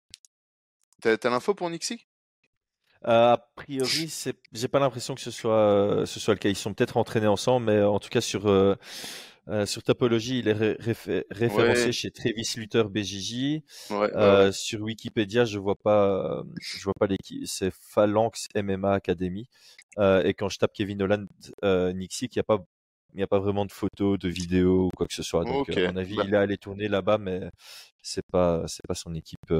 [1.01, 1.95] t'as, l'info pour Nixie?
[1.95, 2.14] euh,
[3.07, 6.49] A priori, c'est, j'ai pas l'impression que ce soit ce soit le cas.
[6.49, 8.47] Ils sont peut-être entraînés ensemble, mais en tout cas sur
[9.47, 10.77] euh, sur Topologie, il est
[11.29, 13.61] référencé chez Travis Luther BJJ.
[13.91, 17.45] Euh, sur Wikipédia, je vois pas, je vois pas l'équipe.
[17.45, 19.47] C'est Phalanx MMA Academy.
[19.99, 21.27] Euh, et quand je tape Kevin Holland,
[21.93, 22.65] Nixie, il n'y a pas,
[23.13, 25.43] il a pas vraiment de photos, de vidéos ou quoi que ce soit.
[25.45, 27.41] Donc, à mon avis, bah il est allé tourner là-bas, mais
[28.01, 29.53] c'est pas, c'est pas son équipe.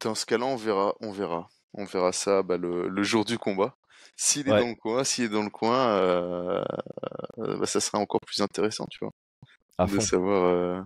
[0.00, 3.38] Dans ce cas-là, on verra, on verra, on verra ça bah, le, le jour du
[3.38, 3.76] combat.
[4.16, 6.64] S'il est dans le coin, s'il est dans le coin, euh,
[7.38, 9.12] euh, bah, ça sera encore plus intéressant, tu vois,
[9.86, 10.80] de savoir, euh,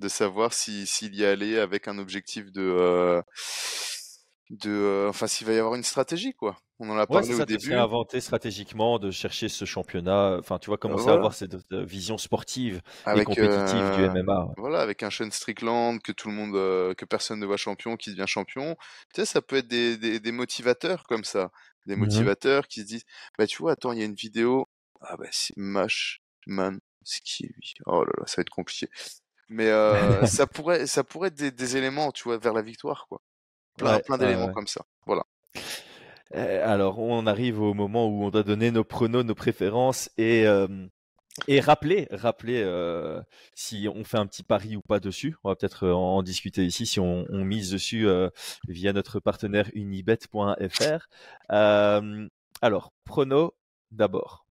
[0.00, 3.22] de savoir si s'il y allait avec un objectif de,
[4.50, 6.56] de, enfin s'il va y avoir une stratégie, quoi.
[6.78, 7.74] On en a parlé au début.
[7.74, 10.36] inventé stratégiquement de chercher ce championnat.
[10.40, 14.48] Enfin, tu vois, commencer à avoir cette vision sportive et compétitive du MMA.
[14.56, 16.52] Voilà, avec un Sean Strickland que tout le monde,
[16.96, 18.76] que personne ne voit champion, qui devient champion.
[19.14, 21.50] Tu sais, ça peut être des, des, des motivateurs comme ça
[21.86, 23.04] des mmh motivateurs qui se disent
[23.38, 24.68] bah tu vois attends il y a une vidéo
[25.00, 26.80] ah bah c'est Mash Man
[27.24, 27.48] qui
[27.86, 28.88] oh là là ça va être compliqué
[29.48, 33.20] mais euh, ça pourrait ça pourrait être des, éléments tu vois vers la victoire quoi
[33.76, 35.24] plein plein d'éléments comme ça voilà
[36.34, 40.46] eh, alors on arrive au moment où on doit donner nos pronos nos préférences et
[41.48, 42.62] Et rappelez, rappelez
[43.54, 45.36] si on fait un petit pari ou pas dessus.
[45.44, 48.06] On va peut-être en discuter ici si on, mise dessus
[48.68, 51.08] via notre partenaire unibet.fr.
[51.48, 53.54] alors, prono
[53.90, 54.46] d'abord.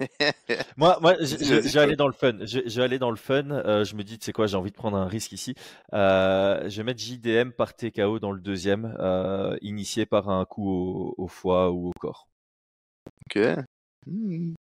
[0.76, 2.38] moi, moi, je, vais aller dans le fun.
[2.42, 3.44] Je, vais aller dans le fun.
[3.84, 5.54] je me dis, tu sais quoi, j'ai envie de prendre un risque ici.
[5.92, 8.96] je vais mettre JDM par TKO dans le deuxième,
[9.62, 12.28] initié par un coup au, au foie ou au corps.
[13.26, 13.38] Ok.
[14.06, 14.54] Mmh.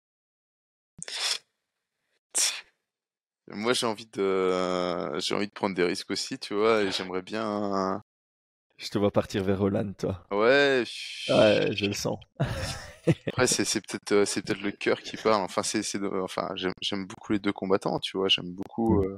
[3.48, 7.22] Moi, j'ai envie de, j'ai envie de prendre des risques aussi, tu vois, et j'aimerais
[7.22, 8.02] bien.
[8.78, 10.26] Je te vois partir vers Hollande, toi.
[10.32, 10.84] Ouais.
[11.30, 12.20] Ouais, je le sens.
[13.28, 15.43] Après, c'est peut-être, euh, c'est peut-être le cœur qui parle.
[15.43, 15.84] Enfin, c'est,
[16.22, 16.49] enfin,
[16.82, 18.28] j'aime beaucoup les deux combattants, tu vois.
[18.28, 19.01] J'aime beaucoup.
[19.01, 19.06] Mmh.
[19.06, 19.18] Euh,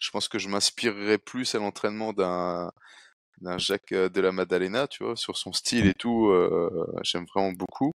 [0.00, 2.70] je pense que je m'inspirerais plus à l'entraînement d'un,
[3.40, 6.32] d'un Jacques euh, de la Maddalena, tu vois, sur son style et tout.
[7.02, 7.92] j'aime vraiment beaucoup.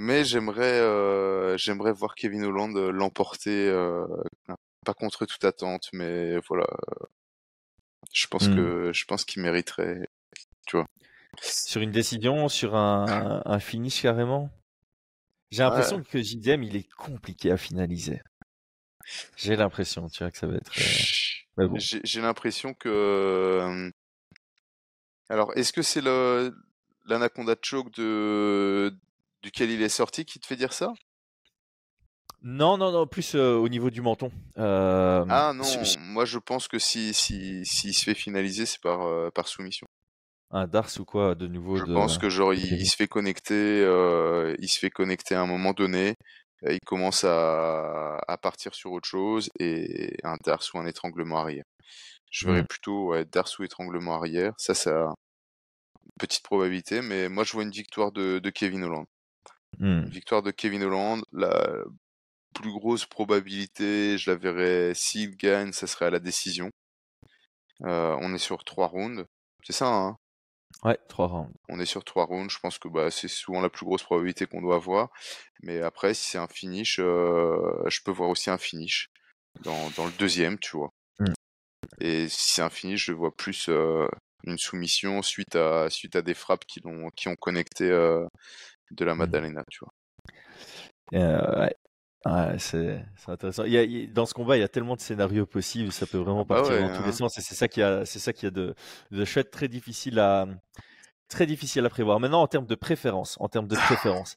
[0.00, 3.72] Mais j'aimerais, euh, j'aimerais voir Kevin Holland l'emporter,
[4.84, 6.66] pas contre toute attente, mais voilà.
[8.12, 8.54] Je pense mmh.
[8.54, 10.08] que je pense qu'il mériterait,
[10.66, 10.86] tu vois.
[11.40, 14.50] Sur une décision, sur un, un finish carrément?
[15.50, 18.20] J'ai l'impression que JDM il est compliqué à finaliser.
[19.36, 20.72] J'ai l'impression, tu vois, que ça va être.
[22.04, 23.90] J'ai l'impression que.
[25.30, 26.02] Alors, est-ce que c'est
[27.06, 28.94] l'anaconda choke de
[29.42, 30.92] duquel il est sorti qui te fait dire ça?
[32.42, 34.30] Non, non, non, plus euh, au niveau du menton.
[34.58, 35.64] Euh, ah non,
[35.98, 39.87] moi je pense que si si s'il se fait finaliser, c'est par euh, par soumission.
[40.50, 43.80] Un Dars ou quoi, de nouveau Je pense que genre il, se fait connecter,
[44.58, 46.14] il se fait connecter à un moment donné,
[46.62, 51.64] il commence à, à partir sur autre chose et un Dars ou un étranglement arrière.
[52.30, 52.66] Je verrais mmh.
[52.66, 54.52] plutôt ouais, Dars ou étranglement arrière.
[54.58, 55.14] Ça, ça
[56.18, 59.06] petite probabilité, mais moi je vois une victoire de, de Kevin Holland.
[59.78, 60.06] Mmh.
[60.06, 61.84] Victoire de Kevin Holland, la
[62.54, 66.70] plus grosse probabilité, je la verrais s'il gagne, ça serait à la décision.
[67.84, 69.24] Euh, on est sur trois rounds,
[69.62, 70.16] c'est ça hein?
[70.84, 71.52] Ouais, trois rounds.
[71.68, 74.46] On est sur trois rounds, je pense que bah, c'est souvent la plus grosse probabilité
[74.46, 75.10] qu'on doit avoir.
[75.62, 79.08] Mais après, si c'est un finish, euh, je peux voir aussi un finish
[79.62, 80.90] dans, dans le deuxième, tu vois.
[81.18, 81.32] Mmh.
[82.00, 84.06] Et si c'est un finish, je vois plus euh,
[84.44, 89.14] une soumission suite à, suite à des frappes qui, ont, qui ont connecté de la
[89.14, 89.18] mmh.
[89.18, 89.92] Madalena, tu vois.
[91.14, 91.74] Euh, ouais.
[92.58, 93.64] C'est intéressant.
[93.64, 96.18] Il y a, dans ce combat, il y a tellement de scénarios possibles, ça peut
[96.18, 98.32] vraiment ah bah partir dans tous les sens, et c'est ça qui a, c'est ça
[98.32, 98.74] qui a de,
[99.10, 100.46] de chouette, très difficile à,
[101.28, 102.20] très difficile à prévoir.
[102.20, 104.36] Maintenant, en termes de préférence, en termes de préférence,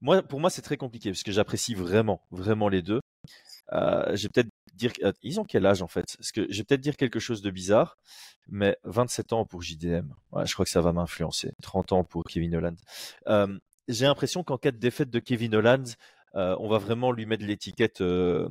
[0.00, 3.00] moi, pour moi, c'est très compliqué parce que j'apprécie vraiment, vraiment les deux.
[3.72, 6.16] Euh, j'ai peut-être dire, euh, ils ont quel âge en fait?
[6.18, 7.96] Parce que je vais peut-être dire quelque chose de bizarre,
[8.48, 10.12] mais 27 ans pour JDM,
[10.44, 11.52] je crois que ça va m'influencer.
[11.62, 12.76] 30 ans pour Kevin Holland.
[13.28, 13.58] Euh,
[13.88, 15.86] j'ai l'impression qu'en cas de défaite de Kevin Holland,
[16.34, 18.48] euh, on va vraiment lui mettre l'étiquette euh,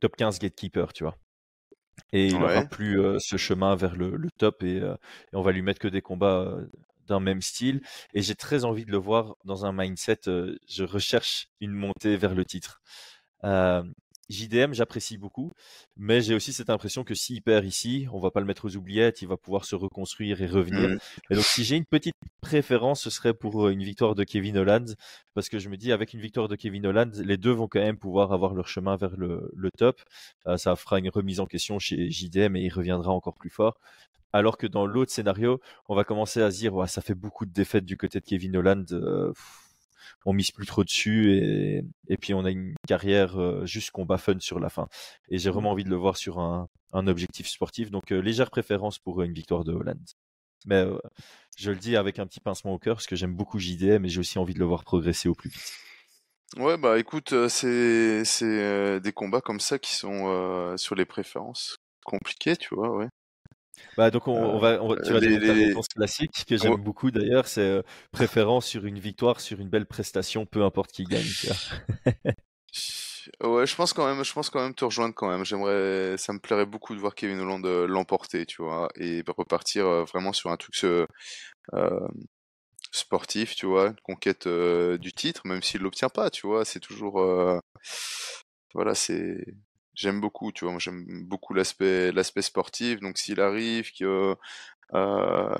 [0.00, 1.16] top 15 gatekeeper, tu vois?
[2.12, 4.82] Et il n'aura plus euh, ce chemin vers le, top et,
[5.32, 6.56] on va lui mettre que des combats
[7.06, 7.82] d'un même style.
[8.14, 10.20] Et j'ai très envie de le voir dans un mindset.
[10.26, 12.82] je recherche une montée vers le titre.
[14.32, 15.52] JDM, j'apprécie beaucoup,
[15.96, 18.76] mais j'ai aussi cette impression que s'il perd ici, on va pas le mettre aux
[18.76, 20.88] oubliettes, il va pouvoir se reconstruire et revenir.
[20.88, 20.98] Mmh.
[21.30, 24.58] Et donc, si j'ai une petite préférence, ce serait pour euh, une victoire de Kevin
[24.58, 24.96] Holland,
[25.34, 27.80] parce que je me dis, avec une victoire de Kevin Holland, les deux vont quand
[27.80, 30.00] même pouvoir avoir leur chemin vers le, top.
[30.46, 33.78] Euh, ça fera une remise en question chez JDM et il reviendra encore plus fort.
[34.32, 37.44] Alors que dans l'autre scénario, on va commencer à se dire, ouais, ça fait beaucoup
[37.44, 38.86] de défaites du côté de Kevin Holland.
[38.92, 39.32] Euh,
[40.24, 44.18] on mise plus trop dessus et, et puis on a une carrière euh, juste combat
[44.18, 44.88] fun sur la fin.
[45.28, 47.90] Et j'ai vraiment envie de le voir sur un, un objectif sportif.
[47.90, 49.98] Donc euh, légère préférence pour euh, une victoire de Hollande.
[50.66, 50.84] Mais
[51.58, 54.08] je le dis avec un petit pincement au cœur parce que j'aime beaucoup JDM mais
[54.08, 55.72] j'ai aussi envie de le voir progresser au plus vite.
[56.56, 62.56] Ouais, bah écoute, c'est c'est des combats comme ça qui sont sur les préférences compliquées,
[62.56, 63.08] tu vois, ouais.
[63.96, 67.82] Bah donc on, va, tu vas les, réponse classique que j'aime beaucoup d'ailleurs, c'est euh,
[68.10, 71.24] préférence sur une victoire, sur une belle prestation, peu importe qui gagne.
[73.42, 75.44] ouais, je pense quand même, je pense quand même te rejoindre quand même.
[75.44, 79.86] J'aimerais, ça me plairait beaucoup de voir Kevin Holland euh, l'emporter, tu vois, et repartir
[79.86, 81.06] euh, vraiment sur un truc euh,
[82.90, 87.20] sportif, tu vois, une conquête du titre, même s'il l'obtient pas, tu vois, c'est toujours,
[88.74, 89.44] voilà, c'est
[89.94, 94.36] j'aime beaucoup, tu vois, moi j'aime beaucoup l'aspect l'aspect sportif, donc s'il arrive que
[94.94, 95.54] euh,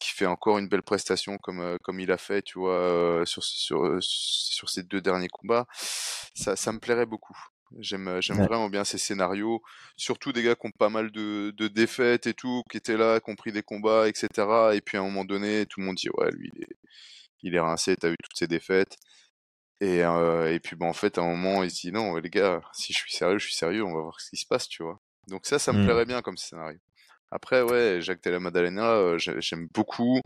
[0.00, 3.98] qui fait encore une belle prestation comme comme il a fait, tu vois, sur sur
[4.00, 5.66] sur ces deux derniers combats,
[6.34, 7.36] ça ça me plairait beaucoup.
[7.78, 9.62] J'aime j'aime vraiment bien ces scénarios,
[9.96, 13.20] surtout des gars qui ont pas mal de, de défaites et tout, qui étaient là,
[13.20, 14.74] qui ont pris des combats, etc.
[14.74, 16.76] Et puis à un moment donné, tout le monde dit ouais lui il est
[17.42, 18.96] il est rincé, t'as eu toutes ces défaites.
[19.80, 22.30] Et, euh, et puis bon, en fait, à un moment, il se dit non, les
[22.30, 24.68] gars, si je suis sérieux, je suis sérieux, on va voir ce qui se passe,
[24.68, 25.00] tu vois.
[25.28, 25.84] Donc ça, ça me Mm.
[25.84, 26.78] plairait bien comme scénario.
[27.30, 30.20] Après, ouais, Jacques Della Maddalena, euh, j'ai- j'aime beaucoup.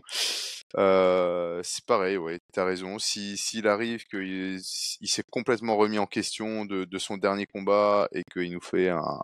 [0.77, 2.99] Euh, c'est pareil, ouais, t'as raison.
[2.99, 4.59] Si s'il arrive qu'il
[5.01, 8.89] il s'est complètement remis en question de, de son dernier combat et qu'il nous fait
[8.89, 9.21] un,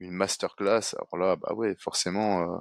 [0.00, 2.58] une masterclass, alors là, bah ouais, forcément, euh,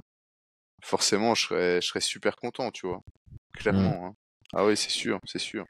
[0.83, 3.01] forcément, je serais, je serais super content, tu vois.
[3.53, 4.07] Clairement.
[4.07, 4.15] hein.
[4.53, 5.65] Ah oui, c'est sûr, c'est sûr.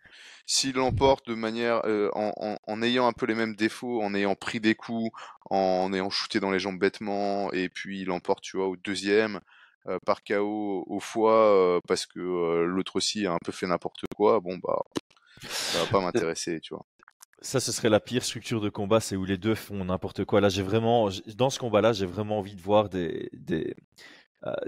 [0.45, 4.13] S'il l'emporte de manière, euh, en, en, en ayant un peu les mêmes défauts, en
[4.13, 5.09] ayant pris des coups,
[5.49, 9.39] en ayant shooté dans les jambes bêtement, et puis il l'emporte, tu vois, au deuxième,
[9.87, 14.03] euh, par KO au foie, euh, parce que l'autre aussi a un peu fait n'importe
[14.15, 14.81] quoi, bon bah,
[15.41, 16.85] ça va pas m'intéresser, tu vois.
[17.41, 20.41] Ça, ce serait la pire structure de combat, c'est où les deux font n'importe quoi.
[20.41, 23.75] Là, j'ai vraiment, dans ce combat-là, j'ai vraiment envie de voir des, des,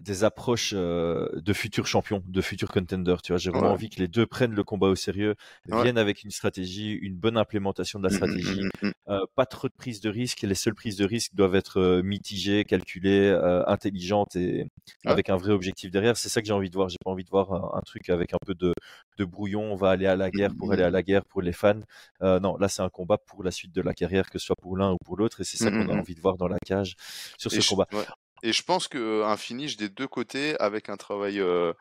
[0.02, 3.22] des approches euh, de futurs champions, de futurs contenders.
[3.22, 3.74] Tu vois, j'ai vraiment Ouais.
[3.74, 5.36] envie que les deux prennent le combat au sérieux,
[5.72, 5.78] Ouais.
[5.84, 9.26] viennent avec une stratégie, une bonne implémentation de la Mm, mm, stratégie, mm, mm, euh,
[9.36, 10.42] pas trop de prise de risque.
[10.42, 14.66] Les seules prises de risque doivent être euh, mitigées, calculées, euh, intelligentes et
[15.06, 15.12] Ouais.
[15.12, 16.18] avec un vrai objectif derrière.
[16.18, 16.90] C'est ça que j'ai envie de voir.
[16.90, 18.74] J'ai pas envie de voir un, un truc avec un peu de,
[19.18, 19.62] de brouillon.
[19.72, 21.80] On va aller à la guerre pour aller à la guerre pour les fans.
[22.22, 24.56] Euh, non, là c'est un combat pour la suite de la carrière, que ce soit
[24.62, 26.58] pour l'un ou pour l'autre, et c'est ça qu'on a envie de voir dans la
[26.66, 26.96] cage
[27.38, 27.88] sur Et ce je, combat.
[27.92, 28.06] ouais.
[28.44, 31.74] Et je pense que un finish des deux côtés avec un travail, euh,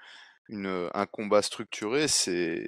[0.49, 2.67] une, un combat structuré, c'est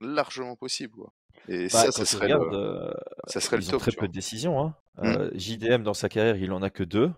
[0.00, 0.94] largement possible.
[0.94, 1.12] Quoi.
[1.48, 2.92] Et Bah, ça, ça serait le, regardes, euh,
[3.26, 3.80] ça serait le ils ont top.
[3.80, 4.08] très Tu peu vois.
[4.08, 4.60] de décisions.
[4.60, 4.74] Hein.
[4.98, 5.06] Mm.
[5.06, 7.12] Euh, JDM dans sa carrière, il en a que deux.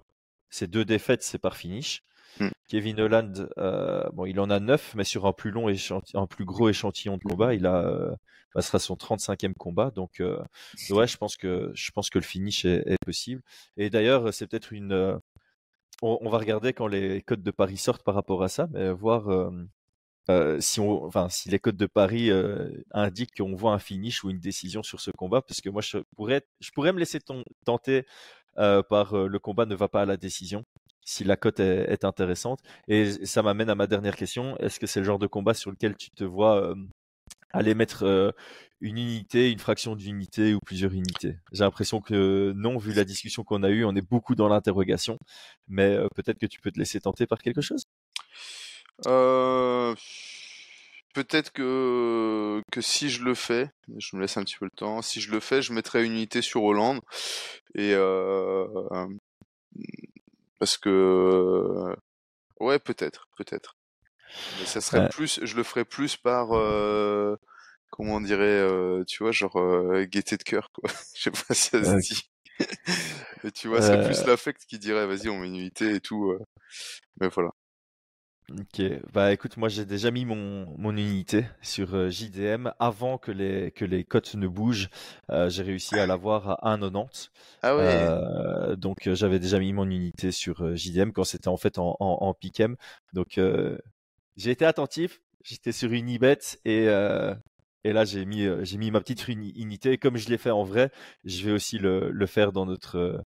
[0.51, 2.03] Ces deux défaites, c'est par finish.
[2.41, 2.49] Mm.
[2.69, 6.27] Kevin Holland, euh, bon, il en a neuf, mais sur un plus long échantillon, un
[6.27, 8.17] plus gros échantillon de combat, il a,
[8.55, 9.91] bah, sera son 35e combat.
[9.91, 10.21] Donc,
[10.91, 13.43] ouais, je pense que, je pense que le finish est, est possible.
[13.77, 15.21] Et d'ailleurs, c'est peut-être une,
[16.03, 18.91] on, on va regarder quand les codes de Paris sortent par rapport à ça, mais
[18.93, 19.51] voir euh,
[20.29, 24.25] euh, si, on, enfin, si les codes de Paris euh, indiquent qu'on voit un finish
[24.25, 27.21] ou une décision sur ce combat, parce que moi, je pourrais, je pourrais me laisser
[27.65, 28.07] tenter
[28.59, 30.65] euh, par euh, le combat ne va pas à la décision,
[31.05, 32.61] si la cote est, est intéressante.
[32.89, 34.57] Et ça m'amène à ma dernière question.
[34.59, 36.75] Est-ce que c'est le genre de combat sur lequel tu te vois euh,
[37.53, 38.35] aller mettre
[38.81, 43.45] une unité, une fraction d'unité ou plusieurs unités J'ai l'impression que non, vu la discussion
[43.45, 45.19] qu'on a eue, on est beaucoup dans l'interrogation,
[45.69, 47.85] mais peut-être que tu peux te laisser tenter par quelque chose.
[51.15, 55.23] Peut-être que, si je le fais, je me laisse un petit peu le temps, si
[55.23, 57.01] je le fais, je mettrai une unité sur Hollande.
[57.75, 57.95] Et
[60.59, 61.97] parce que
[62.61, 63.77] ouais, peut-être, peut-être.
[64.59, 67.37] Mais ça serait plus, je le ferais plus par euh,
[67.91, 70.91] comment on dirait, euh, tu vois, genre euh, gaieté de cœur, quoi.
[71.17, 72.23] Je sais pas si ça se dit.
[73.45, 76.01] Mais tu vois, c'est plus Euh, l'affect qui dirait, vas-y, on met une unité et
[76.01, 76.35] tout.
[77.21, 77.51] Mais voilà.
[78.49, 78.81] Ok,
[79.13, 83.85] bah écoute, moi j'ai déjà mis mon, mon unité sur JDM avant que les, que
[83.85, 84.89] les cotes ne bougent.
[85.49, 87.31] J'ai réussi à l'avoir à 1,90.
[87.63, 88.77] Ah ouais.
[88.77, 92.35] Donc j'avais déjà mis mon unité sur JDM quand c'était en fait en, en, en
[92.35, 92.77] pick'em.
[93.15, 93.41] Donc
[94.37, 97.35] j'ai été attentif, j'étais sur Unibet et, euh,
[97.85, 99.99] et là j'ai mis, euh, j'ai mis ma petite uni- unité.
[99.99, 100.91] Comme je l'ai fait en vrai,
[101.25, 103.19] je vais aussi le, le faire dans notre, euh,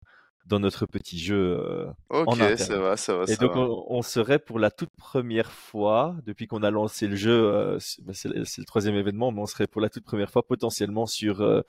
[0.49, 2.57] dans notre petit jeu euh, Ok, interne.
[2.57, 3.61] ça va, ça va, Et ça donc, va.
[3.61, 7.77] on, on serait pour la toute première fois, depuis qu'on a lancé le jeu, euh,
[7.79, 11.05] c'est bah, c'est le troisième événement, mais on serait pour la toute première fois potentiellement
[11.05, 11.61] sur euh,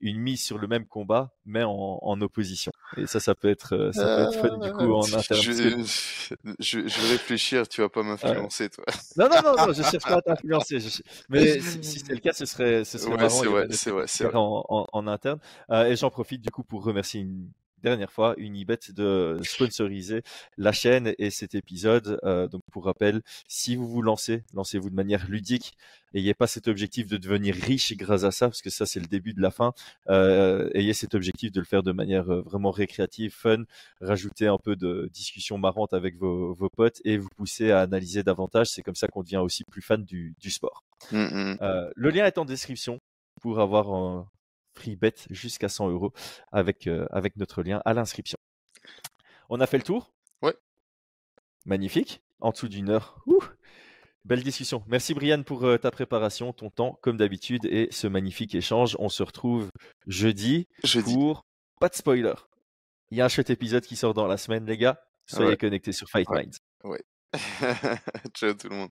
[0.00, 2.70] une mise sur le même combat, mais en, en opposition.
[2.96, 5.24] Et ça, ça peut être, euh, ça peut être fun du coup en interne.
[5.28, 5.76] parce que-
[6.60, 8.84] Je, je, vais réfléchir, tu vas pas m'influencer, toi.
[9.16, 10.78] Non, non, non, non, je cherche pas à t'influencer.
[10.80, 13.28] je Mais si, si c'est le cas, ce serait, ce serait Ouais, marrant.
[13.30, 13.66] c'est vrai,
[14.06, 15.38] c'est vrai, en, en interne.
[15.70, 17.48] Euh, et j'en profite du coup pour remercier une
[17.82, 20.22] dernière fois Unibet de sponsoriser
[20.56, 22.18] la chaîne et cet épisode.
[22.24, 25.74] Euh, donc pour rappel, si vous vous lancez, lancez-vous de manière ludique.
[26.14, 29.06] Ayez pas cet objectif de devenir riche grâce à ça, parce que ça c'est le
[29.06, 29.72] début de la fin.
[30.08, 33.64] Euh, ayez cet objectif de le faire de manière euh, vraiment récréative, fun,
[34.00, 38.22] rajouter un peu de discussion marrante avec vos, vos potes et vous pousser à analyser
[38.22, 38.68] davantage.
[38.68, 40.82] C'est comme ça qu'on devient aussi plus fan du, du sport.
[41.12, 41.58] Mm, mm.
[41.60, 43.00] Euh, le lien est en description
[43.40, 44.26] pour avoir un
[44.78, 46.12] free bet jusqu'à 100 euros
[46.52, 48.38] avec, euh, avec notre lien à l'inscription.
[49.50, 50.12] On a fait le tour?
[50.42, 50.54] Ouais.
[51.66, 52.22] Magnifique.
[52.40, 53.20] En dessous d'une heure.
[53.26, 53.40] Ouh.
[54.24, 54.84] Belle discussion.
[54.86, 58.94] Merci Brian pour euh, ta préparation, ton temps, comme d'habitude, et ce magnifique échange.
[59.00, 59.70] On se retrouve
[60.06, 61.14] jeudi Jeudi.
[61.14, 61.46] pour
[61.80, 62.34] pas de spoiler.
[63.10, 65.00] Il y a un chouette épisode qui sort dans la semaine, les gars.
[65.26, 65.56] Soyez Ouais.
[65.56, 66.44] connectés sur Fight Ouais.
[66.44, 66.58] Minds.
[68.34, 68.90] Ciao tout le monde.